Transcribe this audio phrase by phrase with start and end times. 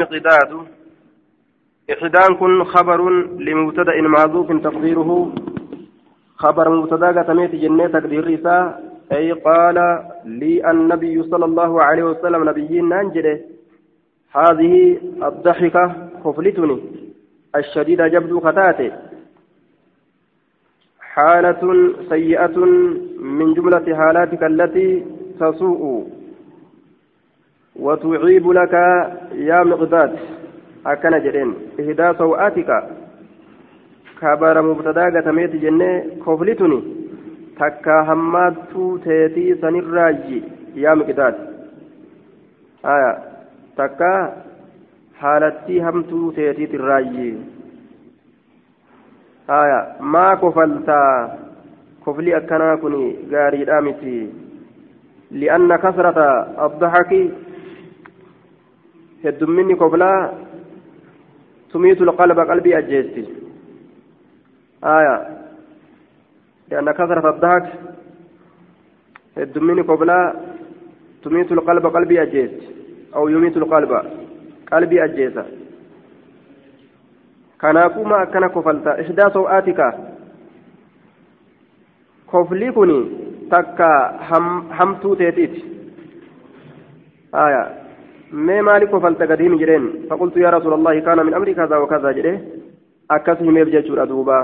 [0.00, 0.66] مقداد
[1.92, 3.10] إحدان كن خبر
[3.46, 5.34] لمبتدأ معذوف تقديره.
[6.36, 8.74] خبر مبتدأ قتميت جنة تقدير رسالة
[9.12, 9.78] أي قال
[10.24, 13.40] لي النبي صلى الله عليه وسلم نبيين ننجده
[14.32, 15.84] هذه الضحكة
[16.24, 16.78] خفلتني.
[17.56, 18.92] الشديدة جبد خطاتي
[21.00, 22.58] حالة سيئة
[23.18, 25.04] من جملة حالاتك التي
[25.40, 26.06] تسوء.
[27.76, 28.74] وتعيب لك
[29.32, 30.12] يا مقداد.
[30.86, 31.54] أكن جرين.
[31.80, 32.70] إهدى سوءاتك
[34.20, 36.04] كبر مبتدا قتميت جنة.
[36.26, 36.82] كفلتني.
[37.58, 40.42] تكا هماتو تيتي سنراجي
[40.74, 41.34] يا مقداد.
[42.84, 43.12] آية.
[43.76, 44.12] تكا
[45.20, 47.34] حالتي همتو تيتي تراجي
[49.50, 49.80] آية.
[50.00, 51.02] ما كفلتا.
[52.06, 54.30] كفلي أكنا كني غاري دامتي.
[55.30, 56.18] لأن كثرة
[56.66, 57.12] الضحك
[59.24, 60.32] heddumminni koblaa
[61.72, 63.24] tumiitu القلب قلبي أجيستي
[64.84, 65.16] آية
[66.70, 67.64] لأن كثرة الضحك
[69.36, 70.54] heddumminni koblaa
[71.24, 72.62] تميت القلب قلبي أجيست
[73.16, 73.92] أو يميت القلب
[74.72, 75.44] قلبي أجيسا
[77.58, 79.86] kanaafuu ma akkana kofalta ihdaa saw'aatika
[82.26, 82.90] koflii kun
[83.50, 83.88] takka
[84.78, 85.64] hamtuu teetiiti
[87.32, 87.83] aya
[88.34, 90.06] mee maali kofalta gad himi jedheen?
[90.08, 92.34] Faqultu yaa rasuula allahi kaana min amri kaza wakaza jedhe.
[93.08, 94.38] Akkas himeef jechuudha duuba.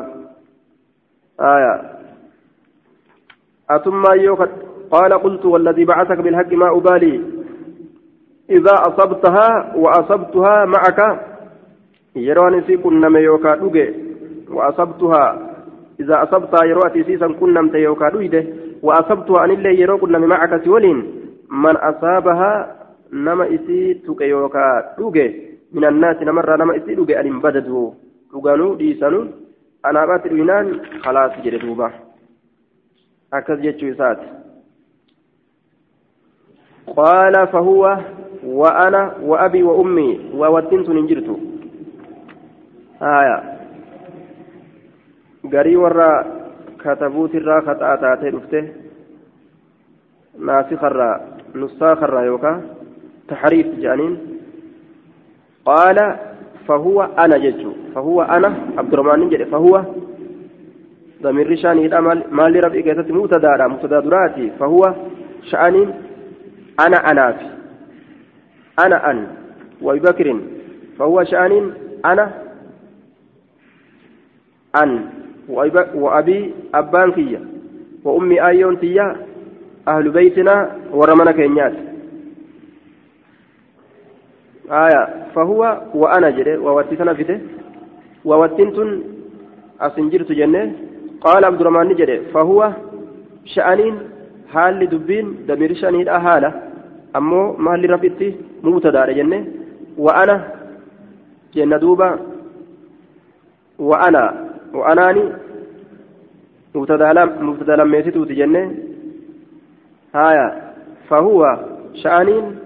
[4.90, 7.20] قال قلت والذي بعثك بالحق ما أبالي
[8.50, 11.00] إذا أصبتها وأصبتها معك
[12.16, 13.94] يروان إسي كنم يوكا دوغي
[14.50, 15.24] وأصبتها
[16.00, 18.44] إذا أصبتها يروان إسي سن كنم تيوكا دويده
[18.82, 20.98] وأصبتها أن الله يرو كنم معك سولين
[21.50, 22.79] من أصابها
[23.12, 25.26] نما إسي توكا يوكا دوغي
[25.72, 27.90] من الناس نمر نما إسي دوغي أن بددوا
[28.32, 29.26] دوغانو ديسانو
[29.86, 30.66] أنا بات الوينان
[31.04, 31.90] خلاص جردوبا
[33.32, 34.20] أكز جتشو إسات
[36.96, 37.98] قال فهو
[38.44, 41.28] وأنا وأبي وأمي ووتنت ننجرت
[43.02, 43.36] آية
[45.52, 46.24] قري ورا
[46.80, 48.64] كتبوت الرا خطأ تاتي رفته
[50.38, 51.10] ناسخ الرا
[51.54, 52.79] نساخ الرا يوكا
[53.30, 54.18] تحريف جانين.
[55.64, 55.98] قال
[56.68, 59.84] فهو أنا جدت فهو أنا عبد الرحمن جد فهو
[61.22, 61.88] ضمير شاني
[62.30, 64.50] مال ربي كيست متدارا متداراتي.
[64.58, 64.94] فهو
[65.50, 65.76] شأن
[66.86, 67.36] أنا أناف
[68.84, 69.26] أنا أن.
[69.82, 70.40] وأبي بكر.
[70.98, 71.72] فهو شأن
[72.04, 72.24] أنا
[74.82, 74.90] أن.
[75.94, 77.40] وأبي أبان كيا.
[78.04, 79.16] وأمي آيون تيا.
[79.88, 80.56] أهل بيتنا
[80.92, 81.89] ورمنا كينيات.
[84.70, 87.38] آية فهو وأنا جري ووتتنا فيته
[88.24, 89.02] ووتنتن
[89.80, 90.72] أسنجرت جنة.
[91.20, 92.72] قال عبد الرحمن جري فهو
[93.44, 93.94] شأنين
[94.52, 96.50] حال دبين دمير شأنين أهالة.
[97.16, 99.46] أمو مال ربيتي مبتدار جنة
[99.98, 100.36] وأنا
[101.54, 102.18] جنة دوبا
[103.78, 104.24] وأنا
[104.74, 105.24] وأناني
[106.74, 108.74] مبتدأ لميتي جنة.
[110.14, 110.46] هايا
[111.08, 111.58] فهو
[111.94, 112.58] شأنين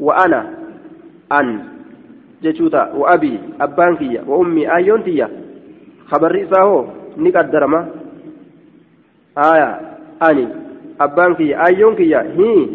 [0.00, 0.40] وأنا
[1.40, 1.48] أن
[2.42, 5.28] جتوتا وأبي أبان كيا وأمي آيون تيا
[6.10, 6.84] خبر إساهو
[7.16, 7.80] نقدر ما
[9.38, 9.70] هايا
[10.30, 10.48] أني
[11.00, 12.66] أبان كيا آيون كيا هي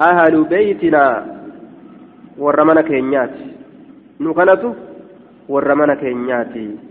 [0.00, 1.04] أهل بيتنا
[2.38, 3.34] ورمنا كينيات
[4.20, 4.70] نكنتو
[5.48, 6.90] ورمنا كينياتي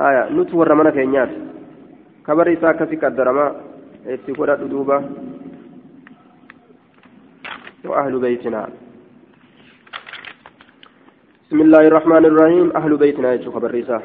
[0.00, 1.36] warra mana keenyaati.
[2.22, 3.52] Kabarri isaa akkasi qaddaramaa
[4.14, 5.02] itti godhadhu duuba?
[7.84, 8.68] وأهل بيتنا
[11.50, 12.66] بسم الله الرحمن الرحيم.
[12.76, 14.02] أهل بيتنا يجوا خبر رسالة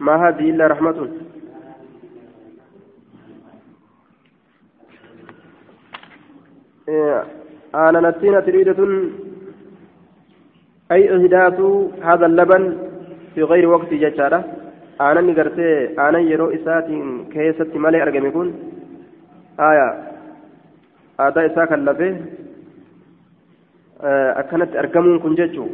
[0.00, 0.98] ما هذه إلا رحمة.
[7.74, 8.80] أنا نتينا تريدة.
[10.92, 11.58] أي إهداث
[12.02, 12.62] هذا اللبن
[13.34, 14.44] في غير وقت ججارة
[15.00, 15.70] أنا نقرتي
[16.06, 16.88] أنا يرو إسات
[17.32, 18.48] كيست مالي أرقم يكون
[19.60, 19.88] آية.
[21.20, 21.72] آداء إساك
[24.02, 25.66] اللفه أكنت أرقمون كن ججو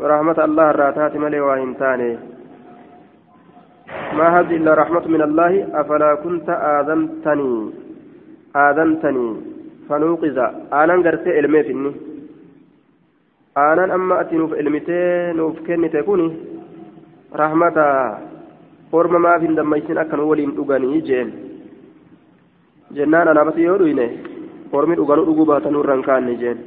[0.00, 2.12] رحمة الله الراتات مالي وإنتاني
[4.18, 7.70] ما هذه إلا رحمة من الله أفلا كنت آذنتني
[8.56, 9.28] آذنتني
[9.88, 10.38] فنوقظ
[10.72, 11.92] أنا نقرتي إلمي فيني
[13.56, 16.26] aanaan amma ati nuuf ilmitee nuuf kennite kuni
[17.40, 17.86] rahmata
[18.92, 21.30] orma maaf hin dammaysin akka nu waliin dhuganii jeen
[22.96, 24.06] jennaan anaafasi yoo dhuyne
[24.76, 26.58] ormi dhuganuu dhuguu baatanuu irraan kaanne jeen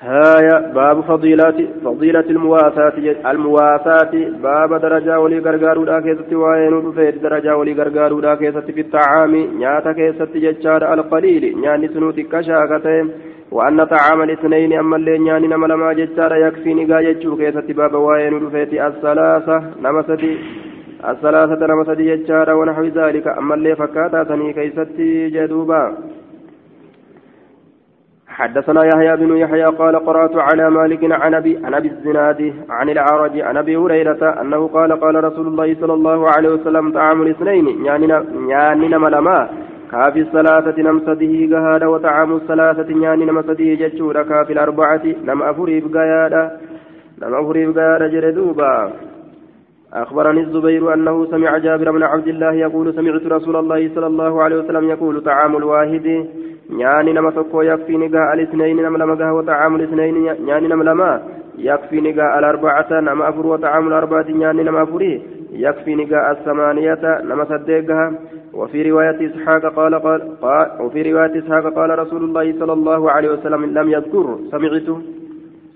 [0.00, 2.92] haayyaa باب فضيلة فضيلة المواساة
[3.30, 4.12] المواساة
[4.42, 6.92] باب درجة wali gargaaruudha keessatti waa'een
[7.22, 9.34] درجة wali gargaaruudha keessatti في الطعام.
[9.58, 11.60] nyaata keessatti jechaara القليل.
[11.60, 13.10] nyaanni sunuutii kashaakteen
[13.50, 18.32] وأن طعام الاثنين ammallee nyaanni nama lamaa jechaara يكفي ni ga'a jechuu keessatti باب waa'een
[18.88, 20.36] الثلاثة nama sadii
[21.08, 23.26] الثلاثة nama sadii jechaara ونحو ذلك.
[23.26, 24.96] ammallee fakkaataa sanii keessatti jedhe
[25.34, 25.82] duuba.
[28.36, 33.40] حدثنا يحيى بن يحيى قال قرأت على مالك عن أبي عن أبي الزناد عن الأعرج
[33.40, 37.84] عن أبي هريرة أنه قال قال رسول الله صلى الله عليه وسلم طعام الاثنين
[38.48, 39.48] يعني nama lamaa
[39.92, 46.60] كافي الثلاثة نمسده قهاد وطعام الثلاثة يعني نمسده جتشورا كافي الأربعة نم أفريب قيادا
[47.22, 48.92] نم أفريب قيادا جردوبا
[49.96, 54.56] أخبرني الزبير أنه سمع جابر بن عبد الله يقول سمعت رسول الله صلى الله عليه
[54.56, 56.26] وسلم يقول طعام الواحد
[57.64, 61.20] yakfii ni gaha alisnayni nama lama gaha watacaamu lisnayni nyaanni nama lama
[61.58, 65.22] yakfii ni gaha alarbacata nama afur watacaamu larbaati nyaanni nama afurii
[65.52, 68.12] يكفي نقاء الثمانية نما صدقها.
[68.54, 73.30] وفي رواية إسحاق قال قال, قال وفي رواية إسحاق قال رسول الله صلى الله عليه
[73.30, 74.88] وسلم لم يذكر سمعت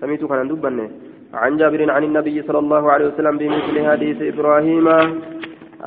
[0.01, 0.87] سمعت كان دبني
[1.33, 4.87] عن جابر عن النبي صلى الله عليه وسلم بمثل حديث إبراهيم.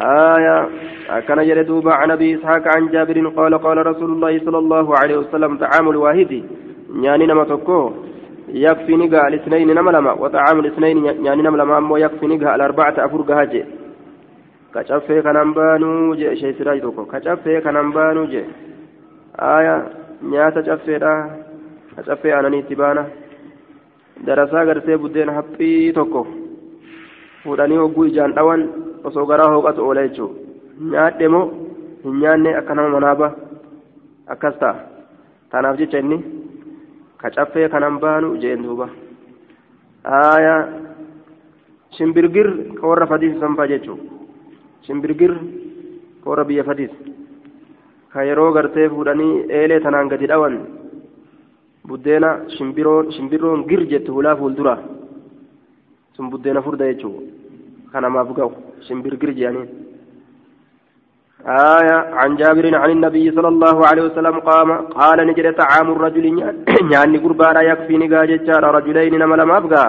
[0.02, 0.68] آية.
[1.28, 5.56] كان يردوب عن أبي إسحاق عن جابر قال قال رسول الله صلى الله عليه وسلم
[5.56, 6.42] طعام الواحد.
[7.02, 7.92] يعني نما تكو
[8.48, 10.12] يكفي نقا الاثنين نما لما.
[10.12, 11.78] وطعام الاثنين يعني نما لما.
[11.78, 13.64] أمو يكفي نقا الأربعة أفرقها جي
[14.74, 16.36] كشفي كان بانو جي.
[16.36, 17.04] شيء سراج توكو.
[17.04, 18.44] كشفي كان بانو جي.
[19.40, 19.76] آية.
[20.22, 21.30] نياتا شفي را
[21.96, 23.04] كشفي أنا نيتبانا
[24.26, 26.26] darasaa gartee buddeen haphii tokko
[27.42, 28.62] fuudhanii hogguu ijaan dhawan
[29.04, 30.40] osoo garaa hooqatu oola jechuudha
[30.92, 31.44] nyaadhe moo
[32.04, 33.28] hin nyaanne akka nama manaaba
[34.34, 34.74] akkas ta'a
[35.50, 36.18] tanaaf jecha inni
[37.22, 38.88] kacaffee kanan baanu jeen duuba
[40.20, 40.60] aayaa
[41.96, 44.04] shimbirgir ka warra fadiis sanfaa jechuudha
[44.86, 45.34] shimbirgir
[46.24, 46.94] ka biyya fadiis
[48.12, 50.56] ka yeroo gartee fuudhanii eelee tanaan gadi dhawan
[51.88, 54.74] buddeena shimbirroon gir jettu hulaa fuuldura.
[56.16, 57.22] Sun buddeena furda jechuudha
[57.92, 58.50] kanamaaf ga'u
[58.86, 59.68] shimbirgir jedhaniin
[61.44, 66.24] آية عن جابر عن النبي صلى الله عليه وسلم قام قال نجد طعام الرجل
[66.92, 69.84] يعني قربانا يكفي ni ga'a jechaara رجلين nama lamaa ga'a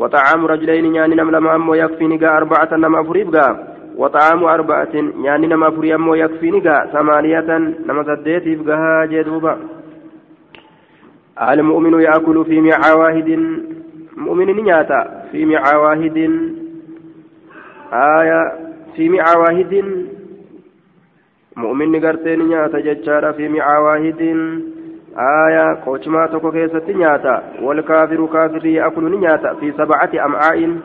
[0.00, 3.50] وطعام رجلين يعني nama lamaa ammoo يكفي ni ga'a أربعة nama afurii ga'a
[4.00, 4.94] وطعام أربعة
[5.26, 7.48] يعني nama afurii ammoo يكفي ni ga'a ثمانية
[7.86, 9.54] nama saddeetii ga'a jedhe duuba
[11.50, 13.58] المؤمن يأكل في مع واحد
[14.16, 16.16] مؤمن nyaata في مع واحد
[17.92, 18.52] آية
[18.96, 19.84] في مع واحد
[21.56, 24.20] مؤمن qortiin nyaata jechaara في مع واحد
[25.18, 27.42] آية quucuma tokko keessatti nyaata.
[27.62, 30.76] والكافر كافر يأكل nyaata في سبعة أمعاء.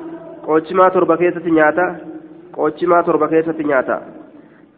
[0.48, 1.96] quucuma torba keessatti nyaata.
[2.54, 4.17] quucuma torba keessatti nyaata.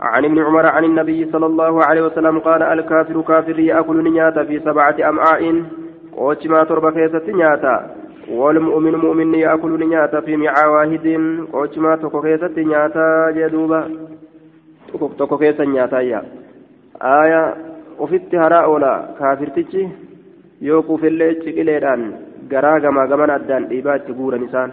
[0.00, 4.61] عن ابن عمر عن النبي صلى الله عليه وسلم قال الكافر كافر يأكل نياتا في
[4.61, 5.43] سبعة أمعاء
[6.17, 7.91] قوشما تربة كيست نياتا
[8.31, 11.06] والمؤمن مؤمن يأكل نياتا في مع واحد
[11.53, 13.81] قوشما توكو كيست نياتا جدوبا
[14.94, 16.21] tokko keessa nyaataayya
[17.12, 17.41] aaya
[17.99, 19.88] ofitti haraa oola kaafirtichi
[20.61, 22.04] yoo kuufillee ciqileedhaan
[22.52, 24.73] garaa gamaa gaman addaan dhiibaa itti guuran isaan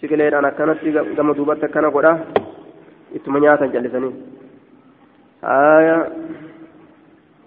[0.00, 2.12] ciqileedhaan akkanatti gama duubatti akkana godha
[3.13, 3.71] ittuma nyaatan
[5.43, 5.97] aaya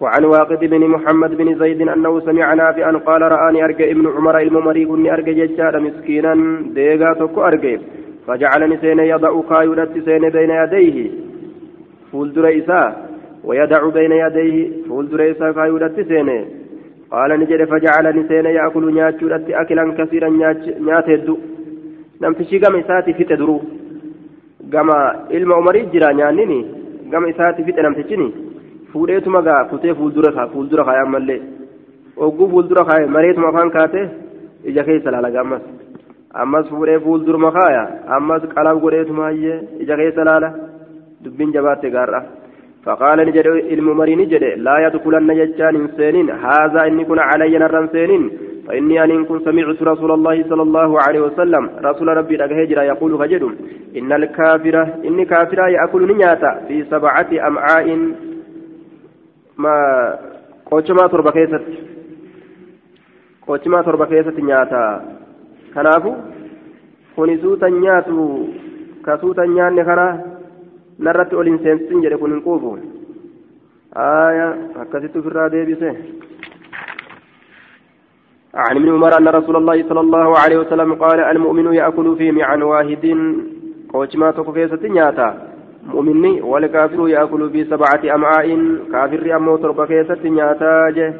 [0.01, 4.85] وعن واقد بن محمد بن زيد أنه سمع نافعا قال رآني أرجع ابن عمر الممري
[4.85, 6.33] كني أرجع ججار مسكينا.
[6.75, 7.77] ديغا تكو أرجع.
[8.27, 10.97] فجعلني سين يضع كايودت سين بين يديه.
[12.11, 13.09] فولدر إساء
[13.43, 14.57] ويدع بين يديه.
[14.89, 16.29] فولدر إساء كايودت سين
[17.11, 20.29] قال نجد فجعلني سين يأكل نياتشودت أكلا كثيرا
[20.85, 21.37] نيات يدو
[22.21, 23.61] نمتشي قم إساتي في تدرو
[24.73, 24.89] قم
[25.35, 26.59] إلما عمري جرا نيانيني
[27.11, 28.29] قم إساتي في تنمتشيني
[28.91, 31.41] fuudheetuma gaa kutee fuuldura kaa fuuldura kaaya ammallee
[32.25, 34.01] ogguu fuuldura kaaye mareetuma afaan kaate
[34.69, 35.63] ija keessa laala ammas
[36.43, 37.83] ammas fuudhee fuulduruma kaaya
[38.17, 40.49] ammas qalab godheetuma hayyee ija keessa laala
[41.23, 42.21] dubbiin jabaatte gaarra
[42.87, 43.47] فقال نجد
[44.21, 48.23] نجد لا يدخلن يجان سينين هذا إني كن علي نرا سينين
[48.66, 53.42] فإني أن كن سمعت رسول الله صلى الله عليه وسلم رسول ربي أجهجر يقول فجد
[53.96, 57.86] إن الكافرة إني كافرة يأكل نياتا في سبعة أمعاء
[59.58, 59.74] ما
[60.72, 61.74] qochimaa torba keessatti
[63.46, 64.78] qochimaa torba keessatti nyaata
[65.74, 66.12] kanaafu
[67.16, 68.24] kuni suutan nyaatu
[69.04, 70.14] ka suutan nyaanne karaa
[70.98, 72.72] narratti ol hin seensisin jedhe kun hin quufu
[74.06, 74.48] aya
[74.84, 75.92] akkasitti ofirraa deebise
[78.57, 82.61] عن ابن عمر أن رسول الله صلى الله عليه وسلم قال المؤمن يأكل في معن
[82.61, 83.05] واحد.
[83.93, 85.47] قوشما تكفيسة نياتا.
[85.93, 88.47] مؤمني والكافر يأكل في سبعة أمعاء.
[88.91, 91.13] كافر أمو تربة كيسة نياتا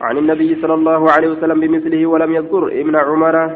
[0.00, 3.50] عن النبي صلى الله عليه وسلم بمثله ولم يذكر ابن عمر.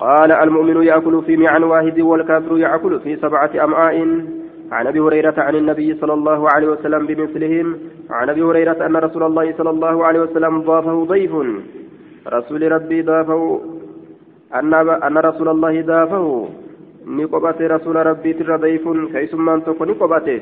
[0.00, 3.96] قال المؤمن يأكل في معن واحد والكافر يأكل في سبعة أمعاء.
[4.72, 7.78] عن أبي هريرة عن النبي صلى الله عليه وسلم بمثلهم.
[8.10, 11.32] عن أبي هريرة أن رسول الله صلى الله عليه وسلم ضافه ضيف.
[12.28, 13.60] رسول ربي ضافه
[14.54, 14.74] أن
[15.08, 16.48] أن رسول الله ضافه
[17.06, 20.40] نقبته رسول ربي ترى ضيف كيسمان تكون نقبته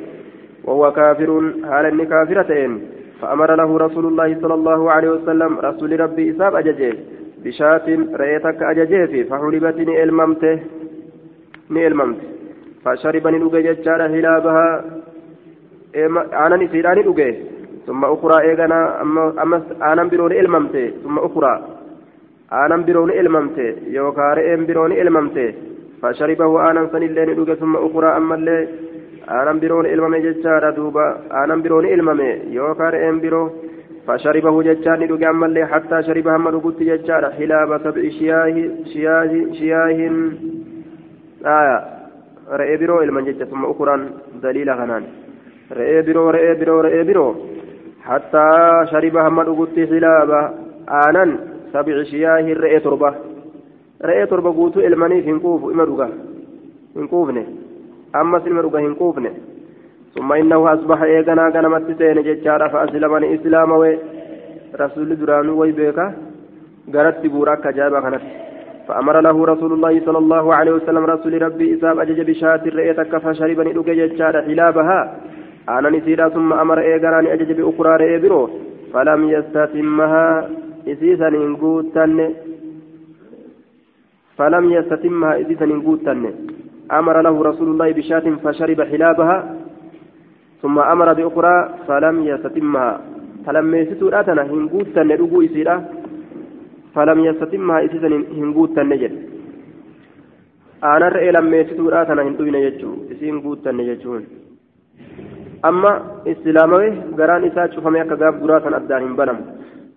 [0.64, 2.72] وهو كافر حال كافرتين.
[3.22, 6.94] فأمر له رسول الله صلى الله عليه وسلم رسول ربي إساب أججه.
[7.44, 7.86] بشاة
[8.20, 10.58] رأيتك أججه فحلبت نئلممته
[11.70, 12.28] نئلممته
[12.84, 14.84] فشربني نوجي جتشارا هلابها.
[16.44, 17.30] أنا نسيراني نوجي
[17.88, 18.78] ثم أخرى إيغانا
[19.44, 21.52] أمس أنا بروني إلممتي ثم أخرى.
[22.52, 25.46] أنا بروني إلممتي يوكا رئيم بروني إلممتي
[26.02, 28.68] فشربه أنا سنلين نوجي ثم أخرى أما اللي
[29.30, 31.06] أنا بروني إلممي جتشارا دوبا.
[31.40, 33.42] أنا بروني إلممي يوكا رئيم برو
[34.06, 37.28] فشربه جتشان نوجي أما اللي حتى شربها أما نوجي جتشارا.
[37.38, 38.56] حلاب سبع شياه
[38.92, 40.10] شياه شياه
[41.58, 41.98] آية.
[42.48, 44.02] re'ee biroo ilman jecha summa ukuraan
[44.42, 45.04] daliila kanaan
[45.78, 47.57] re'ee biroo re'ee biroo re'ee biroo hattaa shariba
[51.00, 51.30] aanan
[51.72, 53.10] sabici shiyaahi re'ee torba
[54.08, 56.08] re'ee torba guutuu ilmaniif hin quufu ima dhuga
[56.96, 57.42] hin quufne
[58.20, 59.32] ammas ilma dhuga hin quufne
[60.14, 63.98] ثم إنه أصبح إيغانا غنمت سين جتشارا فأسلمني إسلاما وي.
[64.80, 66.12] رسول درانو وي بيكا.
[67.32, 68.22] بوراك جابا كانت
[68.88, 73.72] فأمر له رسول الله صلى الله عليه وسلم رسول ربي إساب أجج بشاة رئيتك فشربني
[73.72, 75.00] لك ججار حلابها.
[75.69, 78.41] أنا نسيرا ثم أمر إيقراني أجج بأخرى رئيبرو
[78.93, 80.49] فلم يستتمها
[80.91, 82.17] إسيسا إنقوتن
[84.37, 86.23] فلم يستتمها إسيسا إنقوتن
[86.99, 89.37] أمر له رسول الله بشاة فشرب حلابها
[90.61, 91.55] ثم أمر بأخرى
[91.87, 92.91] فلم يستتمها
[93.45, 95.75] فلم يستتوا أتنا إنقوتن لقوا إسيرا
[96.95, 99.13] فلم يستتمها إسيسا هنقوتا نجد
[100.83, 104.23] أنا رأي لما يستورا تنا هندوين يجو إسين قوتا نججون
[105.64, 109.38] أما إسلامه قران إساء شفمي كذاب قراتا أدان بنم.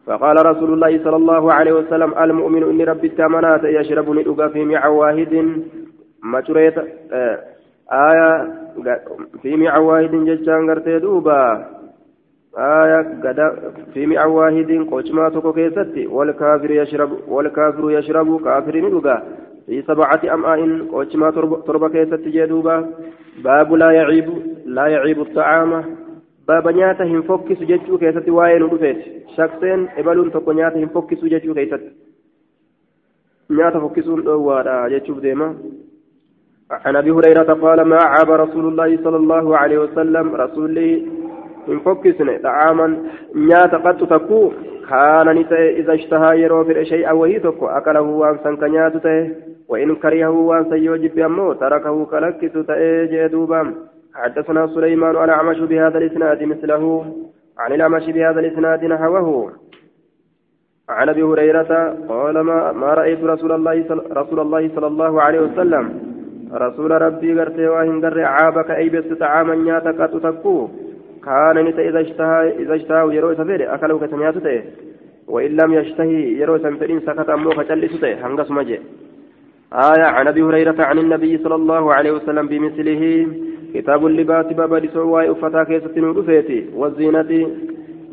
[0.05, 4.87] فقال رسول الله صلى الله عليه وسلم المؤمن إن ربي التامنات يشرب ندوغا في مع
[4.87, 5.33] واحد.
[6.23, 6.77] ما تريت
[7.91, 8.47] آية
[9.41, 11.65] في مع واحد ججان قرتي دوبا.
[12.57, 13.39] آية قد
[13.93, 19.23] في مئة واحد قوشما توكو كيستي والكافر يشرب والكافر يشرب كافر ندوغا
[19.65, 21.31] في سبعة أمعاء quucuma
[21.67, 22.89] torba keessatti jedhe duuba
[23.43, 24.29] باب لا يعيب.
[24.75, 25.71] لا يعيب الطعام
[26.47, 28.97] باب nyaata hin fokkisu jechuu keessatti waa'een wa dhufte
[29.37, 31.91] شخص ibaaluun tokko nyaata hin fokkisu jechuu keessatti
[33.49, 35.47] nyaata fokkisuun dhoowwaadha jechuudha deema
[36.71, 40.77] عن أبي هريرة قال ما عاب رسول الله صلى الله عليه وسلم رسول
[41.67, 42.93] hin fokkisne xa'aaman
[43.49, 44.45] nyaata qattu takkuu
[44.89, 47.69] kaana ni ta'e iza ishtahaa yeroo fedhe shay'an wahii tokko.
[47.79, 49.21] Akalahu waan san ka nyaatu ta'e.
[49.71, 53.75] وإن كرهه وان سيوجب أمه تركه كلكس تأجي دوبا
[54.15, 57.15] حدثنا سليمان عن أعمش بهذا الإسناد مثله
[57.59, 59.53] عن الأعمش بهذا الإسناد نحوه.
[60.89, 65.99] عن أبي هريرة قال ما, ما رأيت رسول الله رسول الله صلى الله عليه وسلم.
[66.53, 70.69] رسول ربي قرتي واهن قر عابك أي بس طعاما نياتك تتكوه
[71.25, 74.63] كان nyaata إذا اشتهى إذا اشتهى yeroo inni isa fedhe أكله kan nyaatu ta'e
[75.27, 78.79] وإن لم يشتهي yeroo isa hin fedhin سكت ammoo فجلس ta'e hin fokkisu maje
[79.73, 83.27] آية عن أبي هريرة عن النبي صلى الله عليه وسلم بمثله.
[83.73, 87.31] كتاب اللباس باب لسواء uffata keessatti nu dhufeeti والزينة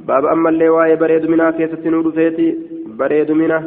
[0.09, 2.49] باب ammallee waa'ee bareedinaa keessatti nu dhufeeti
[2.99, 3.63] bareedina.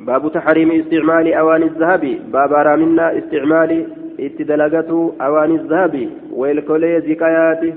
[0.00, 3.86] باب تحريم استعمال أواني الذهب باب haraamuma استعمال
[4.20, 7.72] اتدلقة أواني الذهب والكولي زكاياته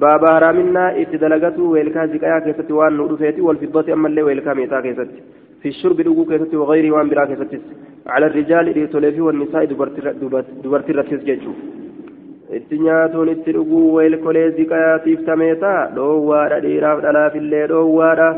[0.00, 5.20] بابا هرامنا اتدلقته ويلكا زكايا كيستي وان نودفيتي والفضة أما اللي ويلكا ميتا كيستي
[5.62, 7.58] في الشرب دقو كيستي وغيره وان برا كيستي
[8.06, 9.64] على الرجال إيتوليفي والنساء
[10.64, 11.52] دبرتي رتيس جيتشو
[12.58, 15.74] itti nyaatuun itti dhuguu weelkolee ziqayaatiif tameeta.
[15.98, 18.30] Dhoowwaadha dhiiraaf dhalaafillee dhoowwaadha.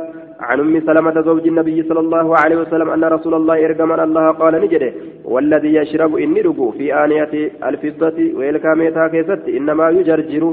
[0.49, 4.55] عن ام سلمة زوج النبي صلى الله عليه وسلم ان رسول الله ارجم الله قال
[4.65, 4.93] نجده
[5.25, 7.35] والذي يشرب اني رجو في آنية
[7.69, 10.45] الفضة ويلكاميتا كيست انما يجرجر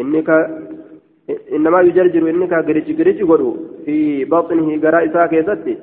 [0.00, 0.28] إنك
[1.56, 2.88] إنما يجرجر إنك قريج
[3.30, 3.50] قدو
[3.84, 3.96] في
[4.32, 5.74] بطنه قراء إساء كيستي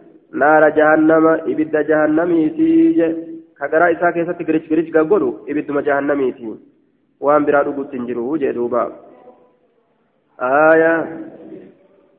[0.41, 2.99] نار جهنم إبد جهنمي تيج
[3.59, 6.27] كقراء إساء كيستي قريج قريج قدو إبد جهنمي
[7.21, 8.91] تي وان براد قد تنجروا جدوبا
[10.41, 11.19] آية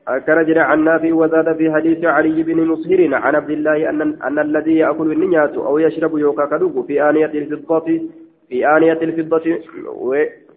[0.07, 4.75] أكرجل عن نافع وزاد في حديث علي بن مسهر عن عبد الله أن أن الذي
[4.77, 8.01] يأكل النيات أو يشرب يوكا كدوب في آنية الفضة
[8.49, 9.45] في آنية الفضة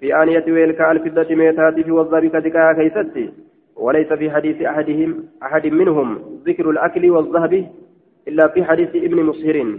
[0.00, 3.32] في آنية ويلكا الفضة ميتات في والذهب كدكا كيستي
[3.76, 7.66] وليس في حديث أحدهم أحد منهم ذكر الأكل والذهب
[8.28, 9.78] إلا في حديث ابن مسهر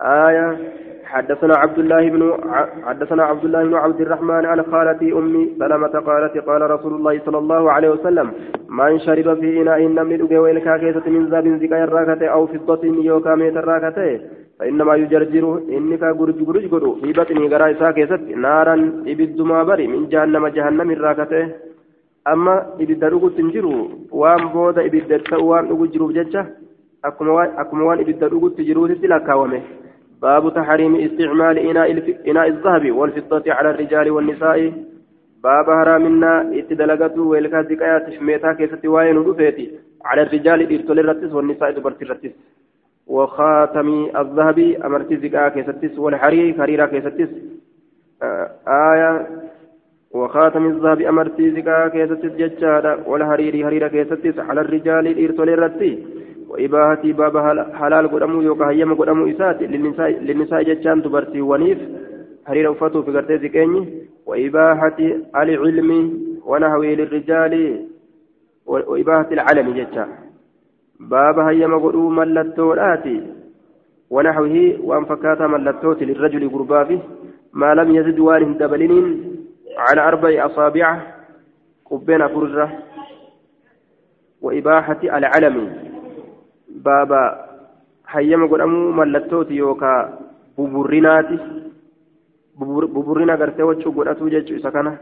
[0.00, 0.58] آية
[1.06, 2.22] حدثنا عبد الله بن
[2.84, 7.38] حدثنا عبد الله بن عبد الرحمن عن خالتي أمي سلمة قالت قال رسول الله صلى
[7.38, 8.30] الله عليه وسلم
[8.68, 13.34] من شرب في إناء نمن دقي ويلكا كيسة من ذاب زكايا الراكتة أو فضة يوكا
[13.34, 14.20] ميت الراكتة
[14.58, 15.44] فإنما يجرجر
[15.76, 18.76] إنك غرج غرج غرو في بطني غرا إسا كيسة نارا
[19.12, 21.42] إبد ما بري من جهنم جهنم الراكتة.
[22.32, 25.10] أما إبد رغو تنجرو وان بودا إبد
[25.48, 26.42] وان رغو جروب ججة
[27.04, 29.60] أكما وان إبد رغو تجرو تتلا كاومه
[30.22, 31.90] باب تحريم استعمال إناء,
[32.28, 34.72] إناء الذهب والفضة على الرجال والنساء.
[35.44, 39.70] باب هرامنا اتدلقته والكازك آيات شميتا كيست وين رفيتي
[40.04, 42.30] على الرجال إرتل الرتس والنساء دبرت الرتس
[43.06, 47.28] وخاتم الذهب أمرت زكاة كيستس والحرير حريرة كيستس
[48.22, 49.26] آه آية.
[50.10, 55.98] وخاتم الذهب أمرت زكاة كيستس ججارة والحرير حريرة كيستس على الرجال إرتل الرتس
[56.48, 57.38] وإباحة باب
[57.74, 61.78] حلال قدمو يوكا هيما قدمو إسات للنساء, جتشان تبرتي ونيف.
[62.46, 63.82] حرير أفتو في قرتي زكيني
[64.26, 64.98] وإباحة
[65.36, 65.90] العلم
[66.46, 67.84] ونهوي للرجال
[68.66, 70.08] وإباحة العلم جتشان
[71.00, 73.22] باب هيما قدو ملتوراتي
[74.10, 77.00] ونحوه وأن فكاتا ملتوت للرجل قربافه.
[77.52, 79.04] ما لم يزد وان دبلين
[79.78, 81.16] على أربع أصابع.
[81.90, 82.68] قبين فرجة
[84.42, 85.56] وإباحة العلم
[86.82, 87.20] baaba
[88.02, 90.00] hayyama godhamuu mallattooti yookaa
[90.56, 91.38] buburrinaati
[92.58, 94.98] buburrina gartee wachuu godhatu jechuu isa kana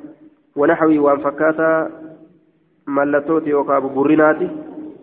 [0.57, 1.79] wanaxawii waan fakkaataa
[2.87, 4.51] mallattooti yookaa buburrinaati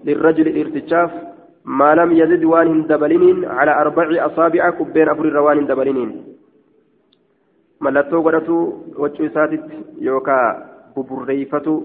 [0.03, 1.11] lirrajuli dhiirtichaaf
[1.65, 6.25] ما لم يزد وان دبلين على أربع أصابع كبين أفر وان دبلين
[7.81, 8.57] ملتو قدتو
[9.01, 9.65] وجو ساتت
[10.01, 10.37] يوكا
[10.97, 11.75] ببريفتو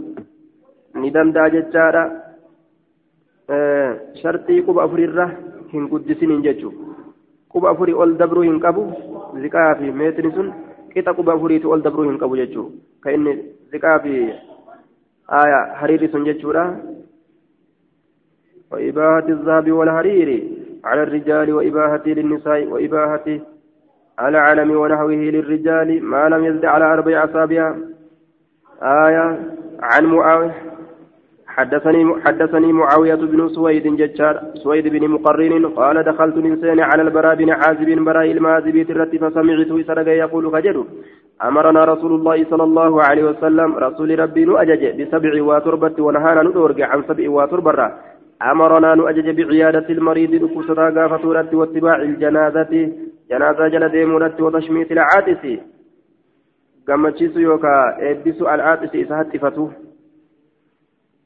[0.94, 2.04] ندم داجتشارا
[4.22, 5.30] shartii quba afurirra
[5.72, 6.94] hin guddisiniin jechuudha
[7.48, 8.86] quba afurii ol dabruu hin qabu
[9.42, 10.52] ziqaa fi meetri sun
[10.94, 13.36] qixa quba afuriitu ol dabruu hin qabu jechuudha ka inni
[13.70, 14.14] ziqaa fi
[15.80, 16.66] hariirri sun jechuudha
[18.70, 20.28] وإباحة الذهب والحرير
[20.84, 23.40] على الرجال وإباحة للنساء وإباحة
[24.18, 27.74] على علم ونحوه للرجال ما لم يزد على أربع أصابع
[28.82, 29.26] آية
[29.80, 30.54] عن معاوية
[31.56, 37.50] حدثني حدثني معاوية بن سويد ججار سويد بن مقرن قال دخلت الإنسان على البراء بن
[37.50, 40.84] عازب براء المازبي ترت فسمعت سرق يقول فجد
[41.48, 47.02] أمرنا رسول الله صلى الله عليه وسلم رسول ربي نؤجج بسبع وتربة ونهانا ندورج عن
[47.08, 47.92] سبع وتربة
[48.52, 52.92] أمرنا نؤجج بعيادة المريض نكسرا قافة واتباع الجنازة.
[53.30, 55.42] جنازة جلد مرت وتشميت العاتس.
[56.88, 57.74] قمتشيس يوكا
[58.10, 59.85] إبسو العاتس إسهت فتوه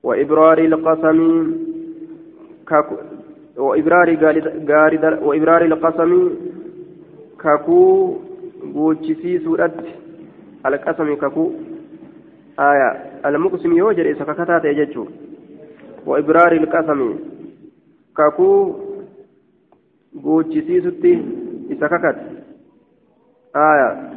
[0.02, 1.18] وإبرار القسم
[3.56, 4.16] وإبرار
[4.70, 6.30] غارد وإبرار القسم
[7.42, 8.16] كاكو
[8.64, 9.72] بوتشيسي سورة
[10.66, 11.52] القسم كاكو
[12.58, 12.90] آية.
[13.26, 15.04] المقسم يوجد إذا كتات يجتشو
[16.06, 17.18] وإبرار القسم
[18.16, 18.74] كاكو
[20.12, 21.14] بوتشيسي ستي
[21.70, 22.16] إذا كتات
[23.56, 24.10] آية.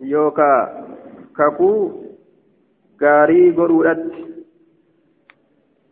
[0.00, 0.84] يوكا
[1.36, 1.90] كاكو
[3.00, 4.20] gaarii godhuudhatti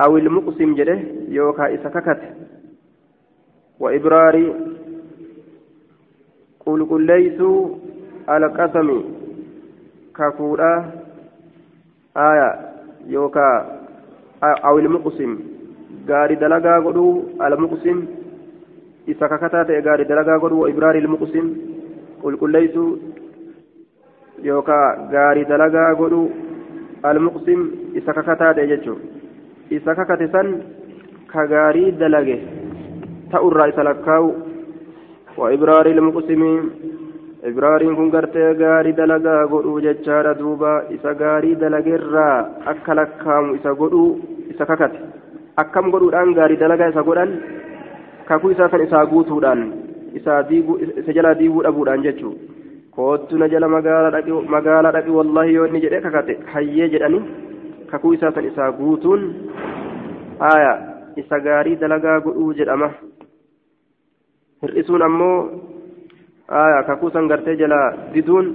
[0.01, 2.21] أو المقسم جده يوكا إسككت
[3.81, 4.55] وإبرار
[6.67, 7.69] قل قل ليسوا
[8.29, 9.05] على قسم
[10.17, 10.91] كفورا
[12.17, 12.51] آية
[13.07, 13.81] يوكا
[14.45, 15.39] أو المقسم.
[16.09, 18.07] غاري دلقا قدو المقسم
[19.09, 21.57] إسككتا غاري دلقا قدو وإبرار المقسم.
[22.23, 22.97] قل قل ليسوا
[24.43, 26.31] يوكا غاري دلقا قدو
[27.05, 27.61] المقسم
[27.97, 28.97] إسككتا جيجو.
[29.71, 30.49] Isa kakate san
[31.33, 32.37] ka gaarii dalage
[33.33, 34.29] ta'urraa isa lakkaa'u
[35.41, 36.59] wa ibraari ilmuqsimii
[37.51, 42.37] ibraariin kun gartee gaarii dalagaa godhuu jechaadha duuba isa gaarii dalageerraa
[42.73, 44.11] akka lakkaamu isa godhuu
[44.55, 45.01] isa kakate
[45.63, 47.33] akkam godhuudhaan gaarii dalagaa isa godhan
[48.29, 49.65] kakuu isaa kan isaa guutuudhaan
[50.21, 52.35] isa jalaa diiguu dhabuudhaan jechuu
[52.97, 57.23] koottu jala magaalaa dhaqi wallahi yoo inni jedhee kakate hayyee jedhanii
[57.91, 59.23] kakuu isaa san isaa guutuun
[60.51, 60.73] aya
[61.23, 62.89] isa gaarii dalagaa godhuu jedhama
[64.63, 65.39] hir'isuun ammoo
[66.63, 67.81] aya kakuu san gartee jala
[68.15, 68.51] diduun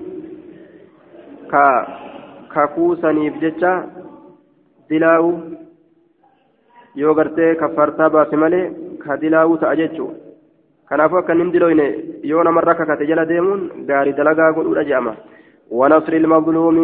[1.52, 1.64] ka
[2.54, 3.74] kakuu saniif jecha
[4.90, 5.32] dilaa'u
[7.02, 8.66] yoo gartee kaffartaa baase malee
[9.04, 10.20] ka dilaawuu ta'a jechuudha
[10.90, 11.88] kanaafuu akka hin diloyne
[12.34, 15.16] yoo namarra kakate jala deemuun gaarii dalagaa godhuudha je'ama
[15.72, 16.78] ونصر المظلوم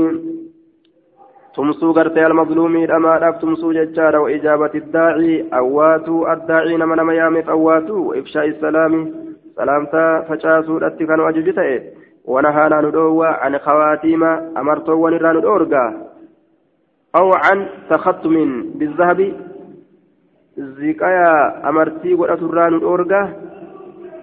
[1.55, 7.97] تمسو غرتي المظلوم لما داف تمسو ججارا وإجابة الداعي أواتو الداعي نما نما يامف أواتو
[8.07, 8.93] وإفشاء السلام
[9.55, 11.81] سلامتا فشاسو الاتفان وججته
[12.25, 14.23] ونهانا ندوى عن خواتيم
[14.61, 15.85] أمرتو ونران الأورغا
[17.15, 18.35] أو عن تختم
[18.75, 19.33] بالذهب
[20.57, 23.33] زكايا أمرتي قرأت الران الأورغا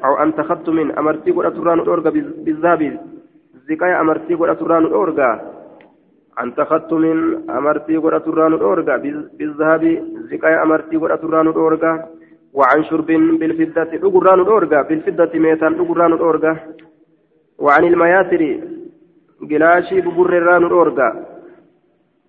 [0.04, 2.10] أو عن تختم أمرتي قرأت الران الأورغا
[2.44, 2.98] بالذهب
[3.68, 5.61] زكايا أمرتي قرأت الران الأورغا
[6.38, 7.04] عن تختم
[7.50, 8.96] أمرتي قرأت الران الأورغا
[9.38, 9.82] بالذهب
[10.30, 11.92] زكايا أمرتي قرأت الران الأورغا
[12.54, 13.06] وعن شرب
[13.40, 16.56] بالفدة أقران الأورغا بالفدة ميتان أقران الأورغا
[17.58, 18.42] وعن المياسر
[19.50, 21.08] قلاشي ببر الران الأورغا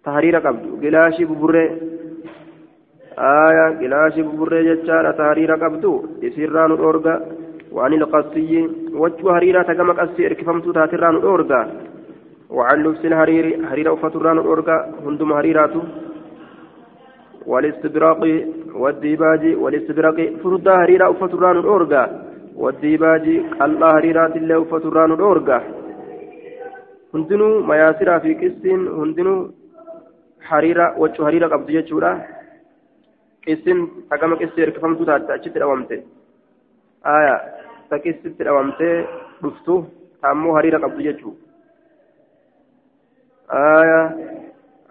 [0.05, 0.83] تهرير قبض.
[0.83, 1.55] قلاشي ببر.
[3.19, 3.65] آية.
[3.81, 6.09] قلاشي ببر جتشار تهرير قبض.
[6.23, 7.15] يسيران الأورغا
[7.71, 8.69] وعن القصي.
[8.93, 10.25] وجه هريرة كما قصي.
[10.27, 11.61] إركفمت تاتران الأورغا
[12.52, 15.74] وعن لبس الهرير هريرة وفتران الأورغا هندم هريرات
[17.46, 18.22] والاستبراق
[18.82, 22.04] والديباج والاستبراق فردا هريرة وفتران الأورغا
[22.56, 23.26] والديباج
[23.58, 25.58] قال هريرات الله وفتران الأورغا
[27.14, 29.34] هندنو مياسرا في كسين هندنو
[30.48, 32.10] hariira wachuu hariira qabdu jechuudha
[33.44, 33.78] qissin
[34.10, 35.96] hagama qissi hirkifamtuu taate achitti dhawamte
[37.14, 37.34] aya
[37.90, 38.94] ta qissitti dhawamtee
[39.42, 39.74] dhuftu
[40.22, 41.34] taammoo hariira qabdu jechuu
[43.49, 44.11] aya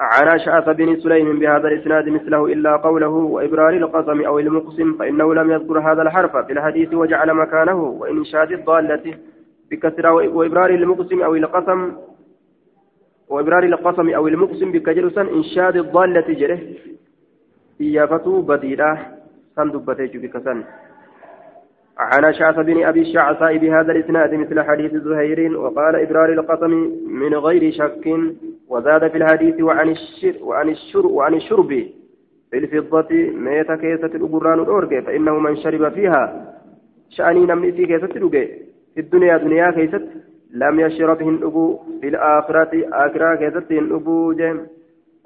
[0.03, 5.51] عن أشعث بن سليم بهذا الإسناد مثله إلا قوله وإبرار القسم أو المقسم فإنه لم
[5.51, 9.15] يذكر هذا الحرف في الحديث وجعل مكانه وإنشاد الضالة
[9.71, 11.93] بكسر وإبرار المقسم أو القسم
[13.29, 16.61] وإبرار القسم أو المقسم بكجرسا إنشاد الضالة جره
[17.81, 18.99] إيافته بديلة
[19.57, 19.83] صندوق
[20.23, 20.65] بكسن
[21.98, 27.72] عن شعث بن أبي الشعثاء بهذا الإسناد مثل حديث زهير وقال إبرار القسم من غير
[27.72, 28.11] شك
[28.68, 31.68] وزاد في الحديث وعن الشر وعن الشر وعن الشرب
[32.50, 36.55] في الفضة ميت كيسة الأبران الأورجي فإنه من شرب فيها
[37.11, 38.07] شأني نمني في كيسة
[38.94, 40.09] في الدنيا دنيا كيسة
[40.55, 44.66] لم يشرب هندبو في الآخرة آخرة كيست هندبو جيم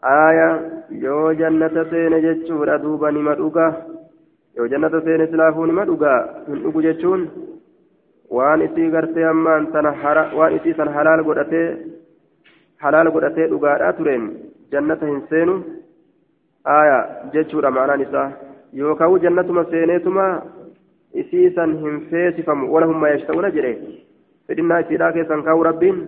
[0.04, 2.76] آية يو جنة سين جتشورا
[4.56, 7.28] دوبا نمدوغا يو جنة سين سلافو نمدوغا هندبو جتشون
[8.30, 9.92] waan isii gartee ammaan tana
[10.38, 11.78] waan isii san halaal godhatee
[12.76, 14.24] halaal godhatee dhugaadhaa tureen
[14.72, 15.54] jannata hin seenu
[16.64, 16.98] aya
[17.32, 18.30] jechuudha ma'anaan isaa
[18.72, 20.26] yookaan jannatuma seeneetuma
[21.22, 23.72] isii san hin feesifamu walahumma yashta'una jedhe
[24.48, 26.02] fedhinnaa isiidhaa keessan kaa'u rabbiin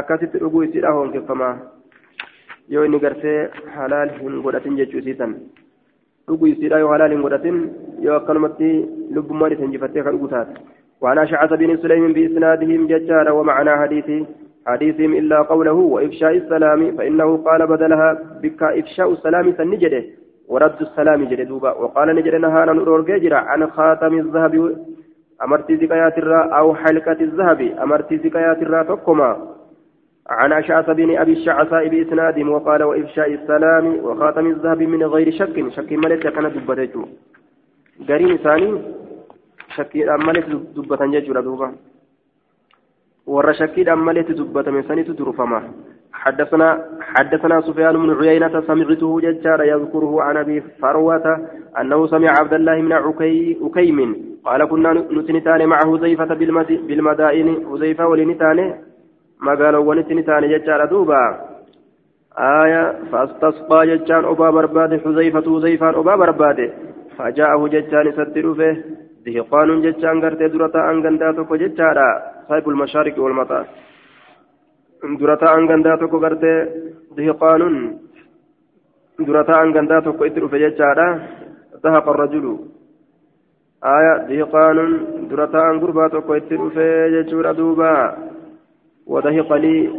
[0.00, 1.54] akkasitti dhuguu isiidhaa hoongeffamaa
[2.68, 5.61] yoo inni gartee halaal hin godhatin jechuu isiisan dhuguu
[6.28, 7.58] isiidhaa yoo halaal hin godhatin
[8.00, 8.70] yoo akkanumatti
[9.18, 10.54] lubbummaan isa injifattee ka dhugu taate.
[11.02, 14.08] وعن أشعث بن سليم بإسنادهم ججارا ومعنى حديث
[14.66, 20.04] حديثهم إلا قوله وإفشاء السلام فإنه قال بدلها بك إفشاء السلام سنجده
[20.48, 24.76] ورد السلام جدوبا وقال نجد نهانا نور عن خاتم الذهب
[25.44, 29.30] أمرتي زكايات الرا أو حلقة الذهب أمرتي زكايات الرا تقما
[30.30, 35.92] عن أشعث بن أبي الشعثاء بإسناد وقال وإفشاء السلام وخاتم الذهب من غير شك شك
[35.92, 37.04] ملك كان دبتجو
[38.08, 38.82] قرين ثاني
[39.76, 39.96] شك
[40.28, 41.72] ملك دبتن ججو دوبا
[43.26, 45.62] ور شكيد ملك دبت من سنة ترفما
[46.12, 46.68] حدثنا
[47.00, 51.48] حدثنا سفيان بن عيينة سمعته ججار يذكره عن أبي فروة
[51.80, 53.98] أنه سمع عبد الله بن عكي أكيم
[54.44, 56.34] قال كنا نتنتان مع حذيفة
[56.88, 58.58] بالمدائن حذيفة ولنتان.
[59.46, 61.22] مقال ونتنتان ججار دوبا
[62.38, 66.58] آية فاستسقى ججان أبا برباد حذيفة حذيفة أبا برباد
[67.16, 68.74] فجاءه ججان ستر فيه
[69.26, 72.08] دهقان ججان قرتي درتا أنغنداتك ججارا
[72.48, 73.66] صاحب المشارق والمطار
[75.20, 76.54] درتا أنغنداتك قرتي
[77.16, 77.62] دهقان
[79.28, 81.08] درتا أنغنداتك إتر في ججارا
[81.84, 82.46] ذهب الرجل
[83.84, 84.78] آية دهقان
[85.30, 88.16] درتان قربات وكويتر في ججور دوبا
[89.06, 89.90] ودهق لي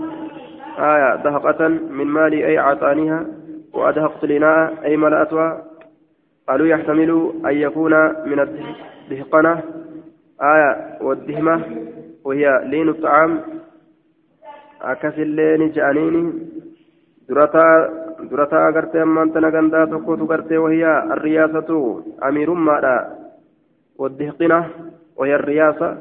[0.80, 3.26] آية دهقة من مالي أي أعطانيها
[3.74, 5.64] وأدهقت لنا أي ملأتها.
[6.48, 7.94] قالوا يحتمل أن يكون
[8.26, 9.62] من الدهقنة.
[10.42, 11.62] آية والدهمة
[12.24, 13.40] وهي لين الطعام.
[14.82, 16.34] أكس اللين جانيني.
[17.30, 17.90] درتا
[18.32, 22.04] درتا غرتي أمان تنغندا تكو تغرتي وهي الرياسة.
[22.24, 23.18] أمير ماذا
[24.00, 24.70] والدهقنة
[25.18, 25.98] وهي الرياسة.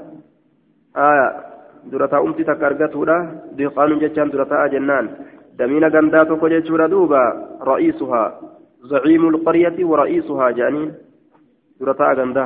[0.97, 1.52] آية
[1.90, 3.16] درتا أمتي تكارغتودا
[3.59, 5.07] دهقان جتشان درتا جنان
[5.59, 7.23] دمين غندا توكو جتشورا دوبا
[7.62, 8.25] رئيسها
[8.90, 10.92] زعيم القرية ورئيسها جانين
[11.81, 12.45] درتا غندا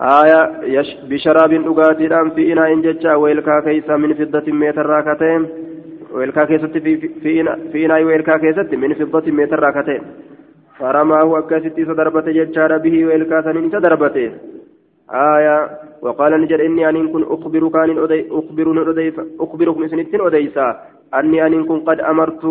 [0.00, 5.42] آية يش بشراب أغاتي في إناء ججا ويلكا كيسا من فضة متر راكتين
[6.14, 10.02] ويلكا كيست في في في إناء ويلكا كيست من فضة متر راكتين
[10.78, 14.30] فرماه أكست سدربت ججا به ويلكا سنين سدربته
[15.10, 15.70] آية
[16.02, 17.98] وقال نجر إني أن كن أخبرك أن
[18.30, 18.66] أخبر
[19.40, 20.66] أخبركم سنتين أديسا.
[21.14, 22.44] أني أن كن قد أمرت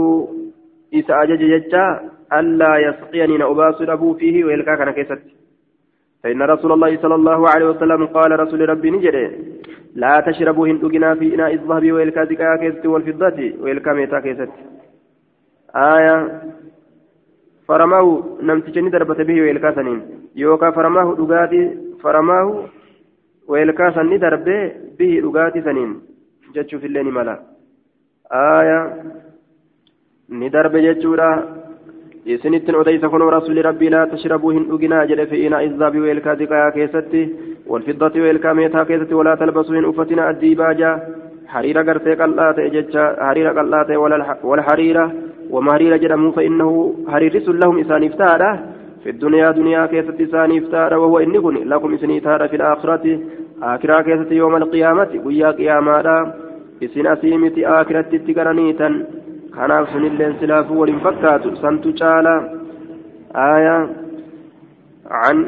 [0.93, 1.99] إذا أجج ججا
[2.33, 5.21] ألا يسقيني نأباس أبو فيه ويلكا كان كيست.
[6.23, 9.25] فإن رسول الله صلى الله عليه وسلم قال رسول ربي نجري
[9.95, 14.51] لا تشربوا هندقنا في إناء الذهب ويلكا زكاة كيست والفضة ويلكا ميتا كيست.
[15.75, 16.41] آية
[17.67, 20.01] فرماه نمتجني دربت به ويلكا سنين.
[20.35, 22.65] يوكا فرماه دقاتي فرماه
[23.47, 25.91] ويلكا سني دربه به دقاتي سنين
[26.55, 27.39] جتشو في الليل ملا
[28.31, 28.79] آية
[30.85, 31.31] جتشورا
[33.35, 37.21] rasuuli rabbii laa tashrabuu hin dhuginaa jedhe fi inaa izzaabi weelkaa diqayaa keessatti
[37.71, 40.99] walfiddati weelkaa meetaa keessatti walaa talbasuu hin uffatina addiibaajaa
[41.53, 43.97] hariira gartee qal'aa ta'e jecha hariira qal'aa ta'e
[44.49, 45.05] wal hariira
[45.49, 51.18] wama hariira jedhamu فإنه هريرس لهم إسانيف تارة في الدنيا دنيا كيست إسانيف تارة وهو
[51.18, 53.20] إني كن لكم إسني تارة في الآخرة
[53.62, 55.96] آخرة كيست يوم القيامة ويا قيامة
[56.84, 58.88] إسن أسيمة آخرة تتقرنيتا
[59.54, 62.34] kanaaf sunilleen silaafuu waliin fakkaatu santu caala
[63.42, 63.82] aayaa
[65.10, 65.38] عن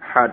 [0.00, 0.32] حد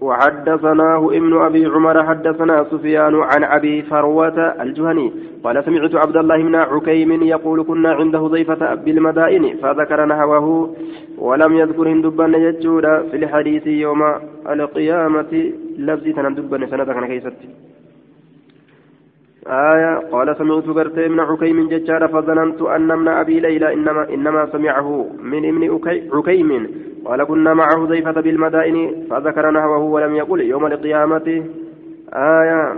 [0.00, 5.12] وحدثناه ابن أبي عمر حدثنا سفيان عن أبي فروة الجهني
[5.44, 10.74] قال سمعت عبد الله بن عكيم يقول كنا عند حذيفة بالمدائن فذكر نحوه
[11.18, 14.02] ولم يذكر هندبان يجود في الحديث يوم
[14.50, 17.48] القيامة لفظ تندبان كان كيستي
[19.46, 25.06] آية قال سمعت برتي من عكيم ججار فظننت أن ابن أبي ليلى إنما, إنما سمعه
[25.22, 25.80] من ابن
[26.12, 26.66] عكيم.
[27.04, 30.40] قال كنا معه ضيفة بالمدائن فذكر نحوه ولم يقل.
[30.40, 31.44] يوم القيامة
[32.14, 32.74] آية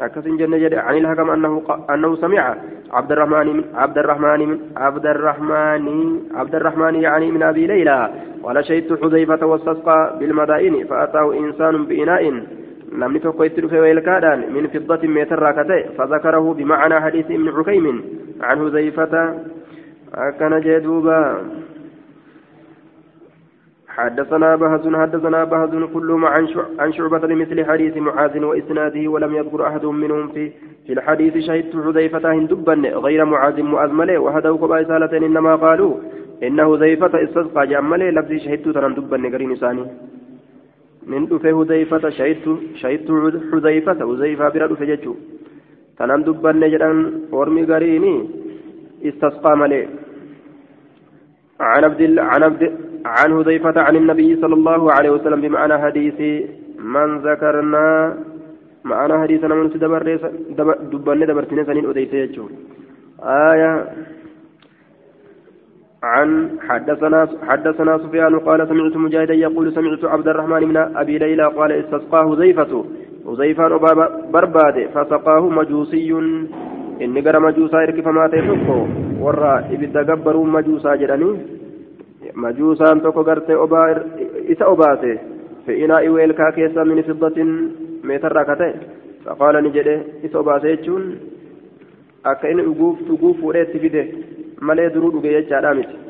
[0.00, 2.56] أكس جنة عن الحكم أنه أنه سمع
[2.92, 8.10] عبد الرحمن عبد الرحمن عبد الرحمن عبد الرحمن يعني من أبي ليلى.
[8.42, 12.42] قال شهدت حذيفة واستسقى بالمدائن فأتاه إنسان بإناء.
[13.02, 18.00] Namni tokko itti dhufe weelkaadhaan min fiddatin meetarraa ka ta'e fadakarahu bimacanaa hadiisi ibni cukaymin
[18.40, 19.22] can huzayfata
[20.28, 21.18] akkana jee duuba.
[23.94, 26.24] حدثنا بهز حدثنا بهز كلهم
[26.78, 30.50] عن شعبة بمثل حديث معاذ وإسناده ولم يذكر أحد منهم في
[30.86, 32.74] في الحديث شهدت حذيفة هندبا
[33.06, 35.94] غير معاذ مؤذمله وهدوك بإسالة إنما قالوا
[36.42, 39.84] إنه حذيفة استسقى جمله لفظ شهدت ترندبا قرين ثاني
[41.12, 42.46] من دفه هذيفة شهدت
[42.80, 43.08] شهدت
[43.52, 45.14] حذيفة حذيفة برا دفه ججو
[45.98, 46.98] تنام دبان نجران
[47.36, 48.14] ورمي غريني
[49.08, 49.82] استسقى ملي
[51.60, 52.62] عن عبد عن عبد
[53.16, 56.18] عن حذيفة عن النبي صلى الله عليه وسلم بمعنى حديث
[56.94, 57.84] من ذكرنا
[58.90, 60.02] معنى حديثنا من دبر
[60.92, 62.44] دبان دبرتني سنين أديت يجو
[63.50, 63.72] آية
[66.04, 71.72] عن حدثنا حدثنا سفيان قال سمعت مجاهدا يقول سمعت عبد الرحمن من ابي ليلى قال
[71.72, 72.84] استسقاه زيفة
[73.24, 73.78] وزيفان
[74.32, 76.14] برباد فسقاه مجوسي
[77.00, 78.74] hirkifamaa ta'e tokko
[79.20, 81.34] warra ibidda gabbaruu majuusaa jedhanii
[82.34, 83.88] majuusaan tokko gartee obaa
[84.54, 85.20] isa obaase
[85.66, 87.50] fe'inaa iweelkaa keessa min fiddatin
[88.02, 88.74] meetarraa ka ta'e
[89.24, 91.04] faqaala ni jedhe isa obaase jechuun
[92.32, 93.42] akka inni dhuguuf
[94.60, 96.04] malee duruu dhuge jechaadha miti.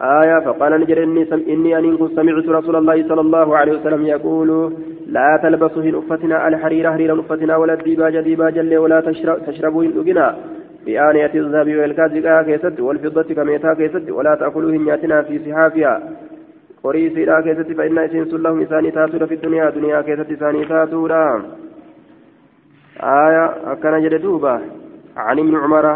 [0.00, 4.72] آية فقال نجر إني, سم إني أن سمعت رسول الله صلى الله عليه وسلم يقول
[5.06, 9.00] لا تلبسوا هن أفتنا الحرير حريرا أفتنا ولا الديباج ديباجا ولا
[9.46, 10.36] تشربوا هن أجنا
[10.86, 15.94] بآنية الذهب والكاذب كيست والفضة كميتا كيست ولا تأكلوا هن ياتنا في صحافها
[16.84, 21.42] قريسي لا كيست فإن إسنس لهم إساني تاتور في الدنيا دنيا كيست إساني تاتورا
[23.00, 24.60] آية أكن جلدوبا
[25.16, 25.86] عن ابن عمر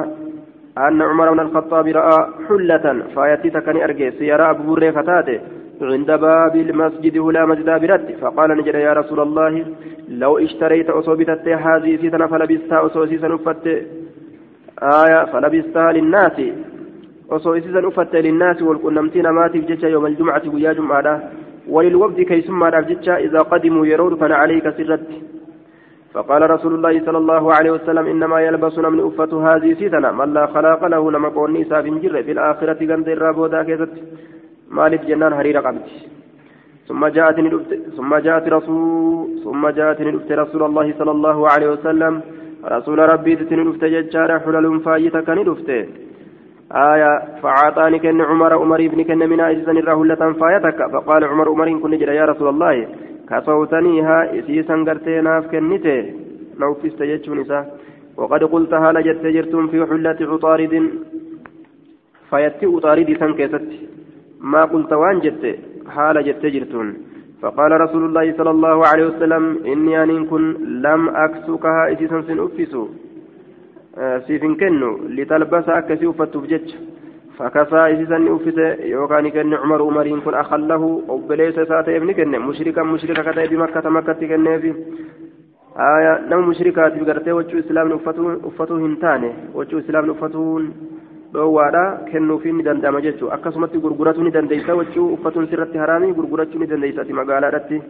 [0.86, 5.40] أن عمر بن الخطاب رأى حلة فأيتي تكن أرجي سيارة أبو فتاته
[5.82, 8.14] عند باب المسجد هلا مسجد برد.
[8.20, 9.64] فقال نجد يا رسول الله
[10.08, 13.66] لو اشتريت أصوبتت هذه سيتنا فلبستها أصوصيسا أفت.
[14.82, 16.40] آية فلبستها للناس.
[17.30, 21.22] أصوصيسا أفت للناس والقنمتين ماتي بجتشا يوم الجمعة ويا جمعة.
[21.68, 25.08] وللوفد كيسما رفجتشا إذا قدموا يرون فأنا عليك سرت.
[26.18, 30.44] فقال رسول الله صلى الله عليه وسلم إنما يلبس من أفة هذه سيتنا من لا
[30.54, 33.94] خلاق له نما قوني ساف جر في الآخرة قند الرابودا كيست.
[34.76, 35.88] مالك جنان هريرة قبت
[36.88, 37.48] ثم جاءتني
[37.96, 40.10] ثم جاءت رسول ثم جاءتني
[40.42, 42.14] رسول الله صلى الله عليه وسلم.
[42.76, 45.70] رسول ربي تتني دفت ججارة حلل فايتة كان دفت
[46.92, 50.78] آية فعاطاني كن عمر عمر بن كن من أجزن الرهلة فايتك.
[50.92, 52.74] فقال عمر عمر كن جرى يا رسول الله.
[53.28, 55.98] كصوتنيها إسيسا قرتيناف كنته
[56.60, 57.40] نوفست يجون
[58.16, 60.74] وقد قلتها لجت جرتم في حلة عطارد؟
[62.30, 63.68] فيتي عطارد سنكست
[64.52, 65.44] ما قلت وان جت
[65.94, 66.88] حال جت جرتون.
[67.42, 70.44] فقال رسول الله صلى الله عليه وسلم إني أن كن
[70.86, 72.82] لم أكسكها إسيسا سن أفسو.
[74.26, 76.46] siifin kennu litalbasa akkasii uffattuuf
[77.38, 78.58] فكسا إذن أفت
[78.94, 84.46] يوكان كن عمر عمرين كن أخله أبليس ساتيف نكن مشركا مشركا كتاي بمكة مكة كن
[85.78, 90.60] آية نم مشركات بقرتي وجو إسلام أفتو أفتو هنتاني وجو إسلام أفتو
[91.32, 96.66] dhoowwaadha kennuufi ni danda'ama jechuudha akkasumatti gurguratu ni dandeessa wachuu uffatuun sirratti haraami gurgurachuu ni
[96.70, 97.82] dandeessati magaalaadhatti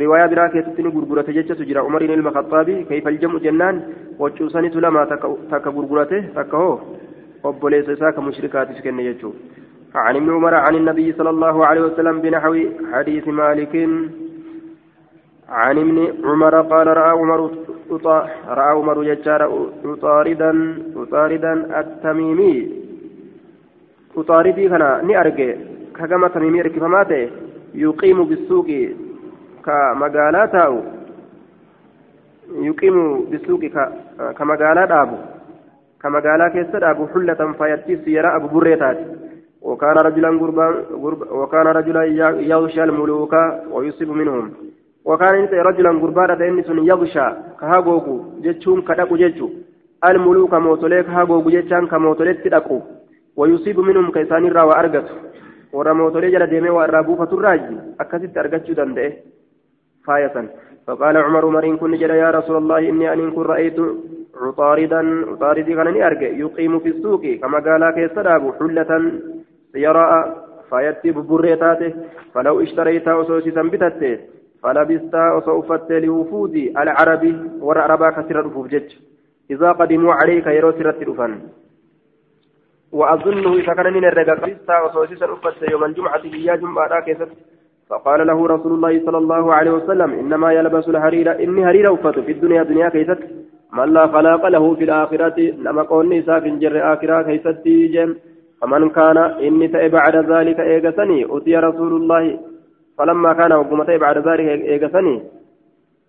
[0.00, 3.82] riwaayaa biraa keessatti ni gurgurate jechatu jira umariin ilma khaxaabi kayfal jamu jennaan
[4.22, 6.76] wachuu sanitu lama takka gurgurate takka hoo
[7.44, 9.32] obboleessa isaa ka mushrikaatiif
[9.94, 12.54] عن ابن عمر عن النبي صلى الله عليه وسلم بنحو
[12.92, 13.74] حديث مالك.
[15.48, 17.50] عن ابن عمر قال رأى عمر
[18.48, 19.42] رأى عمر يجار
[19.84, 20.52] أطاردا
[20.96, 22.54] أطاردا التميمي.
[24.16, 25.50] أطاردي كان نأرجع
[25.96, 27.30] كما تميمي ركفماته
[27.74, 28.68] يقيم بالسوق
[29.64, 30.54] كمقالات
[32.68, 32.96] يقيم
[33.30, 33.62] بالسوق
[34.38, 35.18] كمقالات أبو.
[36.02, 38.98] كمقالات كيسر أبو حلة فيأتي سيرا أبو بريتات
[39.62, 40.66] وكان رجلا قربا
[41.30, 42.02] وكان رجلا
[42.52, 43.34] يغشى الملوك
[43.70, 44.52] ويصيب منهم
[45.04, 47.26] وكان انت رجلا غربارة اني سن يغشى
[47.60, 49.48] كهاغوغو جتشون كدقو جتشو
[50.08, 52.78] الملوك موتوليك هاغوغو جتشان كموتوليك تدقو
[53.36, 55.08] ويصيب منهم كيسان الرا وارغت
[55.72, 57.60] ورا موتولي جل ديمي وارابو فتراج
[58.00, 59.12] اكاسيت ارغتشو دندئ
[60.06, 60.36] فاية
[60.86, 63.78] فقال عمر مرين كن جل يا رسول الله اني ان كن رايت
[64.42, 68.90] عطاردا عطاردي كان ارجع يقيم في السوق كما قال كيسداب حلة
[69.72, 70.12] سيراء
[70.70, 71.92] فيتي ببريتاته
[72.34, 74.18] فلو اشتريتها وسوسي بتته
[74.62, 77.24] فلبستا وصوفت لوفود العرب
[77.60, 78.90] والعربا كثير رفوف جج
[79.50, 81.32] إذا قدموا عليك يرو سرت رفن
[82.92, 87.28] وأظنه إذا كان من الرقا لبستا وصوسيسا رفت يوم الجمعة هي جمعة كيست
[87.90, 92.32] فقال له رسول الله صلى الله عليه وسلم إنما يلبس الحرير إني حرير أفت في
[92.32, 93.18] الدنيا دنيا كيست
[93.72, 98.14] من لا خلاق له في الآخرة لما قولني ساكن جر آخرة كيست جم.
[98.60, 102.38] فمن كان إني بعد ذلك إيقسني أتي رسول الله.
[102.98, 105.22] فلما كان وقمته بعد ذلك إيقسني.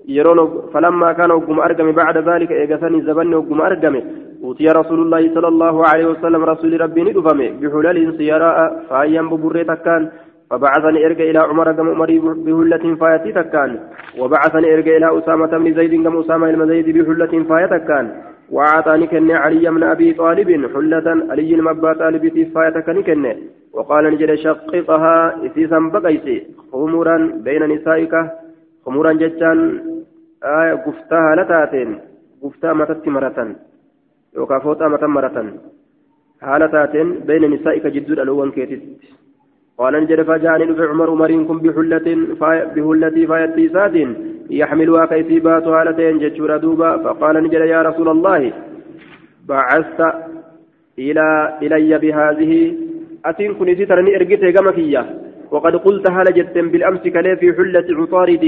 [0.08, 0.40] يرون
[0.74, 3.96] فلما كان وقم أرقم بعد ذلك إيقسني زبني وقم أرقم.
[4.44, 8.58] أوتي رسول الله صلى الله عليه وسلم رسول ربي ندفمي بحلال سيراء
[8.90, 10.12] فأيام ببريتك كان
[10.50, 12.12] فبعثني إرجع إلى عمر كم عمر
[12.46, 13.80] بهلة فايتي تكان.
[14.20, 18.06] وبعثني إرجع إلى أسامة بن زيد كم أسامة بن زيد بهلة فايتكان
[18.52, 23.26] وأعطاني كن علي من أبي طالب حلة علي المبا طالب فايتكن كن
[23.74, 26.38] وقال نجد شققها إسيسا بقيسي.
[26.72, 28.14] خمورا بين نسائك.
[28.86, 29.60] خمورا جتان
[30.44, 31.90] آية قفتها لتاتين.
[32.44, 33.56] قفتها متت مرة
[34.36, 35.38] يوكا فوتا متت مرة
[36.42, 38.82] هالتاتين بين نسائك جدود الأول كيتت.
[39.80, 42.08] قال نجد فجاءني نبي عمر مرينكم بحلة
[42.76, 43.96] بحلة فايتيسات
[44.60, 46.90] يحملها كيسيبات هالتين جتشورا دوبا.
[47.04, 48.42] فقال نجد يا رسول الله
[49.50, 50.00] بعثت
[51.00, 51.28] إلى
[51.64, 52.54] إلي بهذه.
[53.26, 55.02] أتين كن ترني إرجت جمكية
[55.52, 58.46] وقد قلت هل جتم بالأمس كلي في حلة عطارد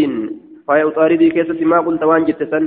[0.67, 2.63] فهي عطاردي كيست ما قلت وان جتسن.